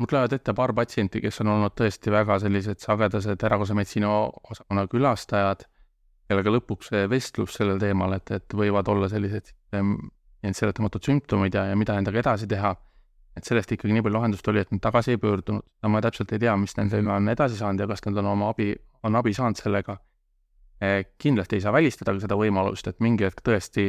mul 0.00 0.10
tulevad 0.10 0.32
ette 0.32 0.54
paar 0.56 0.72
patsienti, 0.76 1.20
kes 1.24 1.40
on 1.44 1.54
olnud 1.54 1.76
tõesti 1.76 2.12
väga 2.12 2.38
sellised 2.42 2.82
sagedased 2.84 3.42
erakordse 3.48 3.76
meditsiini 3.76 4.08
osakonna 4.08 4.86
külastajad 4.90 5.66
kellega 6.26 6.52
lõpuks 6.56 6.90
see 6.90 7.06
vestlus 7.10 7.54
sellel 7.56 7.78
teemal, 7.82 8.16
et, 8.16 8.30
et 8.34 8.56
võivad 8.58 8.88
olla 8.90 9.08
sellised 9.10 9.52
seletamatud 10.56 11.02
sümptomid 11.02 11.54
ja, 11.54 11.66
ja 11.70 11.78
mida 11.78 11.96
endaga 11.98 12.20
edasi 12.22 12.48
teha, 12.50 12.72
et 13.36 13.46
sellest 13.46 13.72
ikkagi 13.74 13.94
nii 13.94 14.04
palju 14.06 14.18
lahendust 14.18 14.50
oli, 14.50 14.62
et 14.62 14.72
nad 14.74 14.82
tagasi 14.82 15.14
ei 15.14 15.20
pöördunud. 15.22 15.64
ma 15.90 16.02
täpselt 16.02 16.32
ei 16.32 16.42
tea, 16.42 16.54
mis 16.60 16.76
nendega 16.78 17.16
on 17.18 17.30
edasi 17.32 17.58
saanud 17.58 17.82
ja 17.82 17.88
kas 17.90 18.04
nad 18.06 18.20
on 18.22 18.30
oma 18.32 18.50
abi, 18.54 18.72
on 19.06 19.18
abi 19.18 19.34
saanud 19.36 19.58
sellega. 19.60 19.98
Eh, 20.80 20.98
kindlasti 21.18 21.56
ei 21.56 21.64
saa 21.64 21.72
välistada 21.72 22.12
ka 22.14 22.20
seda 22.20 22.36
võimalust, 22.36 22.88
et 22.88 22.98
mingi 23.00 23.24
hetk 23.24 23.40
tõesti 23.44 23.88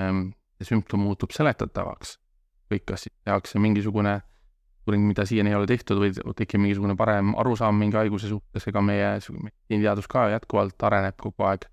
ähm, 0.00 0.30
see 0.58 0.68
sümptom 0.72 1.02
muutub 1.04 1.32
seletatavaks. 1.32 2.18
Kõik, 2.70 2.86
kas 2.92 3.06
siis 3.06 3.14
tehakse 3.24 3.58
mingisugune 3.62 4.20
uuring, 4.86 5.06
mida 5.06 5.26
siiani 5.28 5.52
ei 5.52 5.58
ole 5.58 5.68
tehtud 5.70 6.00
või 6.00 6.12
tekib 6.36 6.62
mingisugune 6.62 6.96
parem 6.98 7.34
arusaam 7.38 7.76
mingi 7.78 7.98
haiguse 8.00 8.30
suhtes, 8.30 8.66
ega 8.70 8.82
meie 8.84 9.12
meditsiiniteadus 9.20 10.08
ka 10.10 10.28
jätkuvalt 10.34 10.88
areneb 10.88 11.18
kogu 11.20 11.46
aeg 11.50 11.66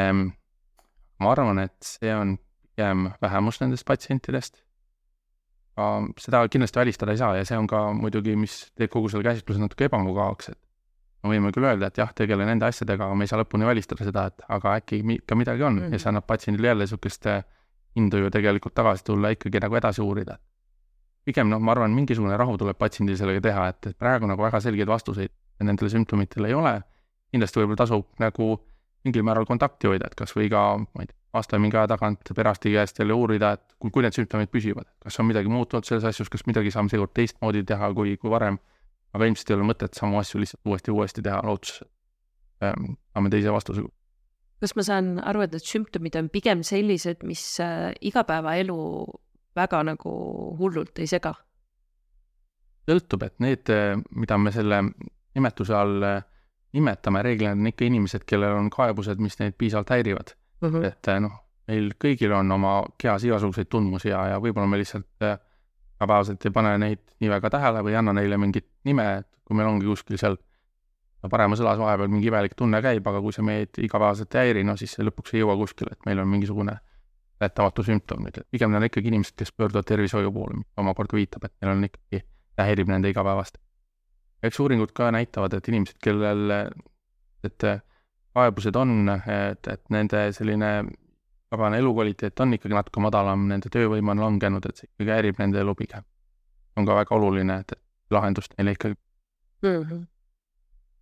ehm,. 0.00 0.28
ma 1.20 1.32
arvan, 1.32 1.58
et 1.64 1.76
see 1.82 2.12
on 2.14 2.36
pigem 2.76 3.10
vähemus 3.22 3.60
nendest 3.60 3.86
patsientidest. 3.88 4.62
seda 6.20 6.46
kindlasti 6.48 6.78
välistada 6.78 7.12
ei 7.12 7.18
saa 7.20 7.36
ja 7.36 7.44
see 7.44 7.58
on 7.58 7.66
ka 7.68 7.92
muidugi, 7.92 8.36
mis 8.36 8.70
teeb 8.76 8.90
kogu 8.92 9.10
selle 9.12 9.26
käsitluse 9.26 9.60
natuke 9.60 9.90
ebamugavaks, 9.90 10.48
et 10.54 10.60
me 11.22 11.34
võime 11.34 11.50
küll 11.52 11.66
öelda, 11.68 11.90
et 11.90 11.98
jah, 12.00 12.12
tegele 12.16 12.46
nende 12.48 12.64
asjadega, 12.64 13.08
aga 13.08 13.18
me 13.18 13.26
ei 13.26 13.32
saa 13.32 13.42
lõpuni 13.42 13.68
välistada 13.68 14.06
seda, 14.06 14.26
et 14.30 14.46
aga 14.56 14.76
äkki 14.80 15.02
ikka 15.18 15.36
midagi 15.36 15.62
on 15.62 15.74
mm 15.74 15.82
-hmm. 15.82 15.92
ja 15.92 15.98
see 15.98 16.08
annab 16.08 16.26
patsiendile 16.26 16.68
jälle 16.68 16.86
niisugust 16.86 17.26
indu 17.96 18.20
ju 18.24 18.30
tegelikult 18.30 18.74
tagasi 18.76 19.04
tulla, 19.04 19.32
ikkagi 19.34 19.62
nagu 19.62 19.76
edasi 19.78 20.04
uurida 20.04 20.38
pigem 21.26 21.50
noh, 21.50 21.58
ma 21.62 21.74
arvan, 21.74 21.94
mingisugune 21.96 22.38
rahu 22.38 22.54
tuleb 22.60 22.78
patsiendil 22.78 23.18
sellega 23.18 23.42
teha, 23.48 23.66
et, 23.72 23.90
et 23.90 23.98
praegu 23.98 24.28
nagu 24.30 24.44
väga 24.46 24.60
selgeid 24.62 24.90
vastuseid 24.90 25.32
nendele 25.66 25.90
sümptomitele 25.90 26.52
ei 26.52 26.54
ole. 26.54 26.76
kindlasti 27.34 27.58
võib-olla 27.58 27.80
tasub 27.80 28.20
nagu 28.22 28.46
mingil 29.04 29.24
määral 29.26 29.46
kontakti 29.48 29.90
hoida, 29.90 30.06
et 30.06 30.14
kas 30.18 30.32
või 30.36 30.46
ka, 30.52 30.62
ma 30.78 31.02
ei 31.02 31.10
tea, 31.10 31.18
aasta 31.36 31.58
mingi 31.60 31.76
aja 31.76 31.90
tagant 31.90 32.30
perearsti 32.36 32.72
käest 32.72 33.00
jälle 33.02 33.16
uurida, 33.18 33.52
et 33.58 33.74
kui, 33.82 33.90
kui 33.90 34.06
need 34.06 34.14
sümptomid 34.14 34.50
püsivad, 34.52 34.88
kas 35.02 35.18
on 35.20 35.28
midagi 35.28 35.50
muutunud 35.50 35.86
selles 35.86 36.06
asjus, 36.08 36.30
kas 36.32 36.46
midagi 36.46 36.72
saame 36.74 36.92
seekord 36.92 37.12
teistmoodi 37.18 37.64
teha 37.66 37.90
kui, 37.98 38.14
kui 38.22 38.32
varem. 38.32 38.58
aga 39.16 39.26
ilmselt 39.26 39.50
ei 39.50 39.56
ole 39.56 39.64
mõtet 39.64 39.96
samu 39.96 40.18
asju 40.20 40.40
lihtsalt 40.42 40.68
uuesti 40.68 40.90
ja 40.90 40.94
uuesti 40.94 41.22
teha 41.24 41.38
lootuses, 41.46 41.82
et 42.60 42.66
ähm, 42.68 42.96
saame 43.14 43.30
teise 43.32 43.52
vastuse 43.52 43.84
kas 44.60 44.76
ma 44.76 44.84
saan 44.86 45.16
aru, 45.20 45.44
et 45.44 45.56
need 45.56 45.66
sümptomid 45.66 46.16
on 46.20 46.30
pigem 46.32 46.62
sellised, 46.66 47.24
mis 47.28 47.42
äh, 47.60 47.90
igapäevaelu 48.00 48.78
väga 49.56 49.82
nagu 49.92 50.14
hullult 50.60 51.02
ei 51.02 51.10
sega? 51.10 51.34
sõltub, 52.86 53.24
et 53.26 53.40
need, 53.42 53.70
mida 54.14 54.36
me 54.38 54.52
selle 54.54 54.76
nimetuse 55.34 55.74
all 55.74 56.04
nimetame, 56.76 57.22
reeglina 57.24 57.56
on 57.56 57.66
ikka 57.72 57.86
inimesed, 57.88 58.22
kellel 58.28 58.54
on 58.60 58.68
kaebused, 58.70 59.18
mis 59.22 59.38
neid 59.40 59.56
piisavalt 59.58 59.90
häirivad 59.90 60.30
mm. 60.60 60.68
-hmm. 60.68 60.84
et 60.86 61.10
noh, 61.24 61.34
meil 61.66 61.90
kõigil 62.04 62.32
on 62.36 62.52
oma 62.52 62.76
kehas 62.98 63.24
igasuguseid 63.26 63.70
tundmusi 63.72 64.12
ja, 64.12 64.22
ja 64.32 64.40
võib-olla 64.42 64.70
me 64.70 64.78
lihtsalt 64.78 65.26
igapäevaselt 65.96 66.46
ei 66.46 66.54
pane 66.54 66.76
neid 66.78 67.02
nii 67.20 67.30
väga 67.32 67.50
tähele 67.56 67.82
või 67.82 67.94
ei 67.94 68.00
anna 68.02 68.12
neile 68.16 68.38
mingit 68.38 68.68
nime, 68.84 69.06
et 69.22 69.28
kui 69.44 69.56
meil 69.56 69.70
ongi 69.70 69.88
kuskil 69.88 70.20
seal 70.20 70.36
paremas 71.32 71.60
õlas 71.62 71.78
vahepeal 71.80 72.10
mingi 72.12 72.28
imelik 72.30 72.54
tunne 72.58 72.80
käib, 72.84 73.06
aga 73.06 73.20
kui 73.24 73.34
see 73.34 73.44
meid 73.46 73.78
igapäevaselt 73.82 74.34
ei 74.34 74.48
häiri, 74.50 74.64
no 74.66 74.76
siis 74.80 74.96
see 74.96 75.06
lõpuks 75.06 75.34
ei 75.34 75.42
jõua 75.42 75.56
kuskile, 75.60 75.94
et 75.96 76.08
meil 76.08 76.22
on 76.22 76.28
mingisugune 76.30 76.76
ületamatu 77.40 77.84
sümptom 77.84 78.24
nüüd, 78.24 78.40
et 78.40 78.48
pigem 78.50 78.72
need 78.72 78.80
on 78.80 78.88
ikkagi 78.88 79.12
inimesed, 79.12 79.36
kes 79.36 79.52
pöörduvad 79.52 79.88
tervishoiu 79.88 80.32
poole, 80.32 80.60
mis 80.60 80.82
omakorda 80.82 81.18
viitab, 81.18 81.44
et 81.48 81.54
neil 81.60 81.72
on 81.74 81.88
ikkagi, 81.88 82.22
häirib 82.60 82.92
nende 82.92 83.12
igapäevast. 83.12 83.58
eks 84.42 84.60
uuringud 84.60 84.92
ka 84.96 85.10
näitavad, 85.10 85.56
et 85.56 85.68
inimesed, 85.68 85.98
kellel, 86.02 86.52
et 87.44 87.66
kaebused 88.36 88.76
on, 88.76 89.10
et, 89.10 89.68
et 89.72 89.82
nende 89.90 90.26
selline 90.36 90.70
igapäevane 90.86 91.78
elukvaliteet 91.78 92.40
on 92.40 92.54
ikkagi 92.56 92.74
natuke 92.74 93.00
madalam, 93.00 93.46
nende 93.50 93.72
töövõime 93.72 94.14
on 94.14 94.22
langenud, 94.24 94.68
et 94.68 94.82
see 94.82 94.88
ikkagi 94.90 95.14
häirib 95.14 95.40
nende 95.42 95.60
elu 95.60 95.74
pigem. 95.78 96.04
on 96.76 96.84
ka 96.86 96.94
väga 96.94 97.14
oluline, 97.16 97.60
et 97.60 97.72
lahendust 98.10 98.52
neile 98.58 98.76
ikkagi 98.76 98.96
mm. 99.62 99.82
-hmm. 99.82 100.04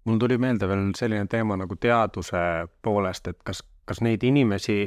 Mul 0.05 0.19
tuli 0.21 0.38
meelde 0.38 0.69
veel 0.69 0.90
selline 0.97 1.27
teema 1.31 1.57
nagu 1.61 1.77
teaduse 1.81 2.43
poolest, 2.83 3.29
et 3.33 3.40
kas, 3.47 3.62
kas 3.88 4.03
neid 4.05 4.25
inimesi 4.25 4.85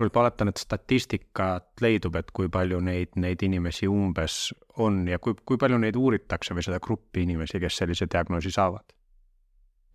võib 0.00 0.18
oletan, 0.20 0.50
et 0.50 0.60
statistikat 0.60 1.80
leidub, 1.80 2.18
et 2.20 2.30
kui 2.36 2.50
palju 2.52 2.80
neid, 2.84 3.14
neid 3.16 3.42
inimesi 3.46 3.88
umbes 3.88 4.50
on 4.84 5.06
ja 5.08 5.18
kui, 5.22 5.36
kui 5.46 5.56
palju 5.60 5.78
neid 5.80 5.96
uuritakse 5.96 6.54
või 6.54 6.66
seda 6.66 6.80
gruppi 6.82 7.24
inimesi, 7.24 7.60
kes 7.62 7.80
sellise 7.82 8.08
diagnoosi 8.12 8.52
saavad? 8.52 8.92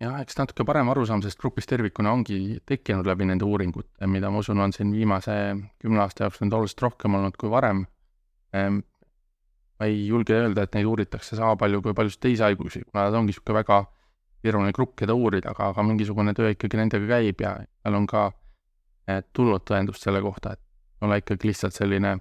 jah, 0.02 0.16
eks 0.18 0.34
natuke 0.34 0.64
parem 0.66 0.88
arusaam 0.90 1.20
sellest 1.22 1.38
grupist 1.38 1.70
tervikuna 1.70 2.10
ongi 2.10 2.58
tekkinud 2.66 3.06
läbi 3.06 3.28
nende 3.28 3.46
uuringute, 3.46 4.08
mida 4.10 4.32
ma 4.34 4.40
usun, 4.42 4.58
on 4.58 4.74
siin 4.74 4.90
viimase 4.90 5.36
kümne 5.82 6.02
aasta 6.02 6.26
jooksul 6.26 6.48
nüüd 6.48 6.56
oluliselt 6.58 6.82
rohkem 6.82 7.18
olnud 7.18 7.36
kui 7.38 7.52
varem. 7.52 7.84
Ehm, 8.56 8.80
ma 9.78 9.86
ei 9.86 10.00
julge 10.08 10.34
öelda, 10.34 10.66
et 10.66 10.74
neid 10.74 10.88
uuritakse 10.90 11.38
sama 11.38 11.54
palju 11.60 11.82
kui 11.84 11.94
paljusid 11.94 12.22
teisi 12.26 12.42
haigusi, 12.42 12.82
kuna 12.88 13.06
nad 13.06 13.18
ongi 13.20 13.30
niisugune 13.30 13.60
väga 13.60 13.78
keeruline 14.42 14.72
grupp, 14.74 14.96
keda 14.98 15.14
uurida, 15.14 15.52
aga, 15.54 15.70
aga 15.72 15.84
mingisugune 15.86 16.34
töö 16.34 16.50
ikkagi 16.54 16.80
nendega 16.80 17.06
käib 17.16 17.40
ja 17.44 17.56
seal 17.62 17.98
on 17.98 18.06
ka 18.10 18.30
tulnud 19.32 19.64
tõendust 19.66 20.04
selle 20.04 20.20
kohta, 20.22 20.54
et 20.54 21.04
olla 21.04 21.18
ikkagi 21.18 21.50
lihtsalt 21.50 21.74
selline 21.74 22.16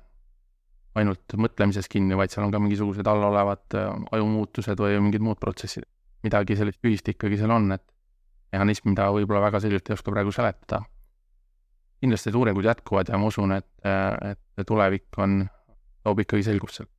ainult 1.00 1.36
mõtlemises 1.40 1.88
kinni, 1.92 2.18
vaid 2.20 2.34
seal 2.34 2.46
on 2.46 2.54
ka 2.54 2.60
mingisugused 2.60 3.08
all 3.08 3.24
olevad 3.30 3.78
äh, 3.80 3.92
ajumuutused 4.18 4.80
või 4.82 5.00
mingid 5.00 5.24
muud 5.24 5.40
protsessid. 5.40 5.88
midagi 6.22 6.54
sellist 6.54 6.84
ühist 6.86 7.08
ikkagi 7.10 7.40
seal 7.40 7.50
on, 7.50 7.72
et 7.74 7.86
mehhanism, 8.54 8.92
mida 8.92 9.08
võib-olla 9.10 9.42
väga 9.48 9.62
selgelt 9.64 9.90
ei 9.90 9.96
oska 9.96 10.12
praegu 10.12 10.34
seletada. 10.36 10.84
kindlasti 12.02 12.30
need 12.30 12.38
uuringud 12.38 12.66
jätkuvad 12.66 13.10
ja 13.10 13.18
ma 13.18 13.30
usun, 13.30 13.52
et, 13.56 13.70
et 13.86 14.68
tulevik 14.68 15.18
on, 15.18 15.46
toob 16.04 16.20
ikkagi 16.26 16.44
selgust 16.44 16.82
seal. 16.82 16.90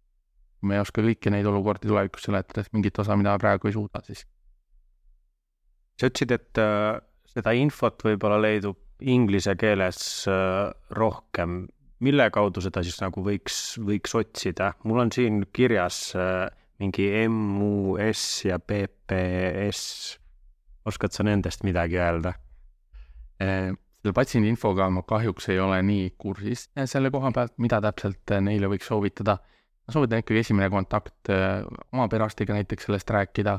me 0.62 0.78
ei 0.78 0.80
oska 0.80 1.02
kõiki 1.02 1.30
neid 1.30 1.46
olukordi 1.46 1.90
tulevikus 1.90 2.28
seletada, 2.30 2.62
et 2.62 2.72
mingit 2.72 2.98
osa, 2.98 3.16
mida 3.16 3.36
praegu 3.38 3.68
ei 3.68 3.76
suuda, 3.76 4.00
siis. 4.06 4.24
Sa 6.00 6.08
ütlesid, 6.08 6.32
et 6.34 6.60
äh, 6.60 6.96
seda 7.32 7.54
infot 7.56 8.02
võib-olla 8.04 8.40
leidub 8.42 8.78
inglise 9.02 9.54
keeles 9.58 10.26
äh, 10.30 10.70
rohkem. 10.96 11.66
mille 12.02 12.24
kaudu 12.34 12.58
seda 12.60 12.82
siis 12.82 12.98
nagu 13.02 13.22
võiks, 13.22 13.78
võiks 13.78 14.14
otsida? 14.18 14.72
mul 14.84 15.04
on 15.04 15.12
siin 15.14 15.44
kirjas 15.54 16.14
äh, 16.18 16.48
mingi 16.82 17.06
MUS 17.28 18.24
ja 18.48 18.58
PPS. 18.58 19.84
oskad 20.88 21.14
sa 21.14 21.26
nendest 21.26 21.64
midagi 21.64 22.00
öelda? 22.00 22.36
selle 23.42 24.14
patsiendi 24.14 24.50
infoga 24.52 24.86
ma 24.90 25.00
kahjuks 25.02 25.48
ei 25.50 25.58
ole 25.58 25.80
nii 25.82 26.12
kursis 26.18 26.68
selle 26.86 27.10
koha 27.10 27.32
pealt, 27.34 27.56
mida 27.58 27.80
täpselt 27.82 28.30
neile 28.38 28.68
võiks 28.70 28.86
soovitada. 28.86 29.34
ma 29.82 29.94
soovitan 29.94 30.22
ikkagi 30.22 30.44
esimene 30.44 30.68
kontakt 30.70 31.30
oma 31.32 32.06
perearstiga 32.10 32.54
näiteks 32.54 32.86
sellest 32.86 33.10
rääkida 33.10 33.56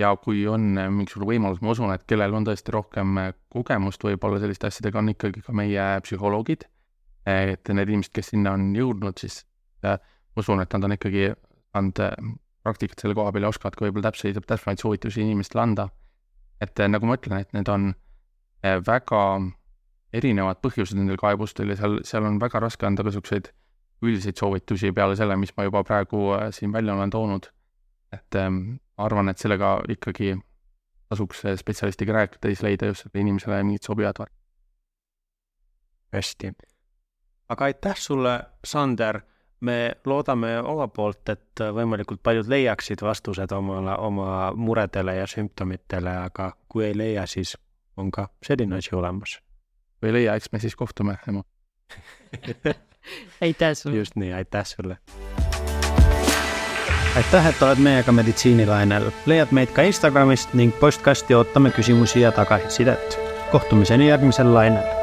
ja 0.00 0.10
kui 0.16 0.42
on 0.48 0.72
mingisugune 0.96 1.28
võimalus, 1.28 1.60
ma 1.64 1.74
usun, 1.74 1.92
et 1.94 2.06
kellel 2.08 2.34
on 2.36 2.46
tõesti 2.48 2.72
rohkem 2.74 3.18
kogemust 3.52 4.04
võib-olla 4.04 4.40
selliste 4.42 4.70
asjadega, 4.70 5.00
on 5.02 5.12
ikkagi 5.12 5.44
ka 5.46 5.54
meie 5.56 5.86
psühholoogid. 6.06 6.66
et 7.28 7.68
need 7.68 7.90
inimesed, 7.92 8.12
kes 8.16 8.32
sinna 8.32 8.54
on 8.56 8.70
jõudnud, 8.74 9.18
siis 9.20 9.42
äh, 9.84 9.98
usun, 10.40 10.62
et 10.64 10.72
nad 10.72 10.88
on 10.88 10.96
ikkagi 10.96 11.26
äh, 11.30 12.30
praktikat 12.64 13.02
selle 13.02 13.14
koha 13.14 13.32
peal 13.32 13.44
ja 13.44 13.52
oskavad 13.52 13.76
ka 13.76 13.84
võib-olla 13.84 14.08
täpseid, 14.08 14.40
täpsemaid 14.40 14.80
soovitusi 14.80 15.20
inimestele 15.22 15.62
anda. 15.62 15.88
et 16.60 16.80
nagu 16.88 17.06
ma 17.06 17.16
ütlen, 17.16 17.40
et 17.40 17.52
need 17.56 17.68
on 17.72 17.92
väga 18.62 19.20
erinevad 20.12 20.58
põhjused 20.60 20.98
nendel 20.98 21.16
kaebustel 21.20 21.70
ja 21.72 21.78
seal, 21.78 22.00
seal 22.04 22.26
on 22.28 22.40
väga 22.42 22.60
raske 22.60 22.86
anda 22.86 23.04
ka 23.04 23.08
niisuguseid 23.08 23.48
üldiseid 24.02 24.40
soovitusi 24.40 24.92
peale 24.96 25.16
selle, 25.18 25.36
mis 25.36 25.52
ma 25.56 25.66
juba 25.66 25.82
praegu 25.86 26.30
äh, 26.36 26.48
siin 26.56 26.72
välja 26.72 26.94
olen 26.94 27.10
toonud. 27.10 27.50
Et 28.12 28.36
ähm, 28.36 28.76
arvan, 28.98 29.28
et 29.28 29.38
sellega 29.38 29.80
ikkagi 29.88 30.34
tasuks 31.08 31.42
spetsialistiga 31.56 32.12
rääkida, 32.12 32.50
siis 32.50 32.62
leida 32.62 32.90
just 32.90 33.04
sellele 33.04 33.26
inimesele 33.26 33.62
mingid 33.62 33.86
sobivad 33.86 34.18
varad. 34.18 34.36
hästi. 36.12 36.52
aga 37.48 37.64
aitäh 37.64 37.96
sulle, 37.96 38.40
Sander, 38.64 39.20
me 39.60 39.92
loodame 40.04 40.58
oma 40.60 40.88
poolt, 40.88 41.28
et 41.28 41.60
võimalikult 41.60 42.22
paljud 42.22 42.48
leiaksid 42.48 43.02
vastused 43.02 43.52
omale, 43.52 43.96
oma 43.98 44.52
muredele 44.56 45.16
ja 45.16 45.26
sümptomitele, 45.26 46.16
aga 46.30 46.52
kui 46.68 46.84
ei 46.84 46.96
leia, 46.96 47.26
siis 47.26 47.56
on 47.96 48.10
ka 48.10 48.28
selline 48.42 48.78
asi 48.78 48.94
olemas 48.94 49.38
kui 50.00 50.08
ei 50.08 50.16
leia, 50.16 50.34
eks 50.40 50.48
me 50.52 50.60
siis 50.62 50.76
kohtume, 50.76 51.18
ema 51.28 51.44
aitäh 53.44 53.74
sulle! 53.74 53.96
just 53.96 54.16
nii, 54.16 54.32
aitäh 54.32 54.66
sulle! 54.66 54.96
Aitäh, 57.16 57.46
et 57.46 57.62
oled 57.62 57.82
meiega 57.82 58.12
meditsiinilainel. 58.12 59.10
leiad 59.26 59.50
meid 59.56 59.74
ka 59.74 59.82
Instagramist 59.82 60.54
ning 60.54 60.72
postkasti 60.80 61.34
ootame 61.34 61.70
küsimusi 61.70 62.20
ja 62.20 62.32
tagasisidet. 62.32 63.18
kohtumiseni 63.50 64.08
järgmisel 64.08 64.54
lainel 64.54 64.99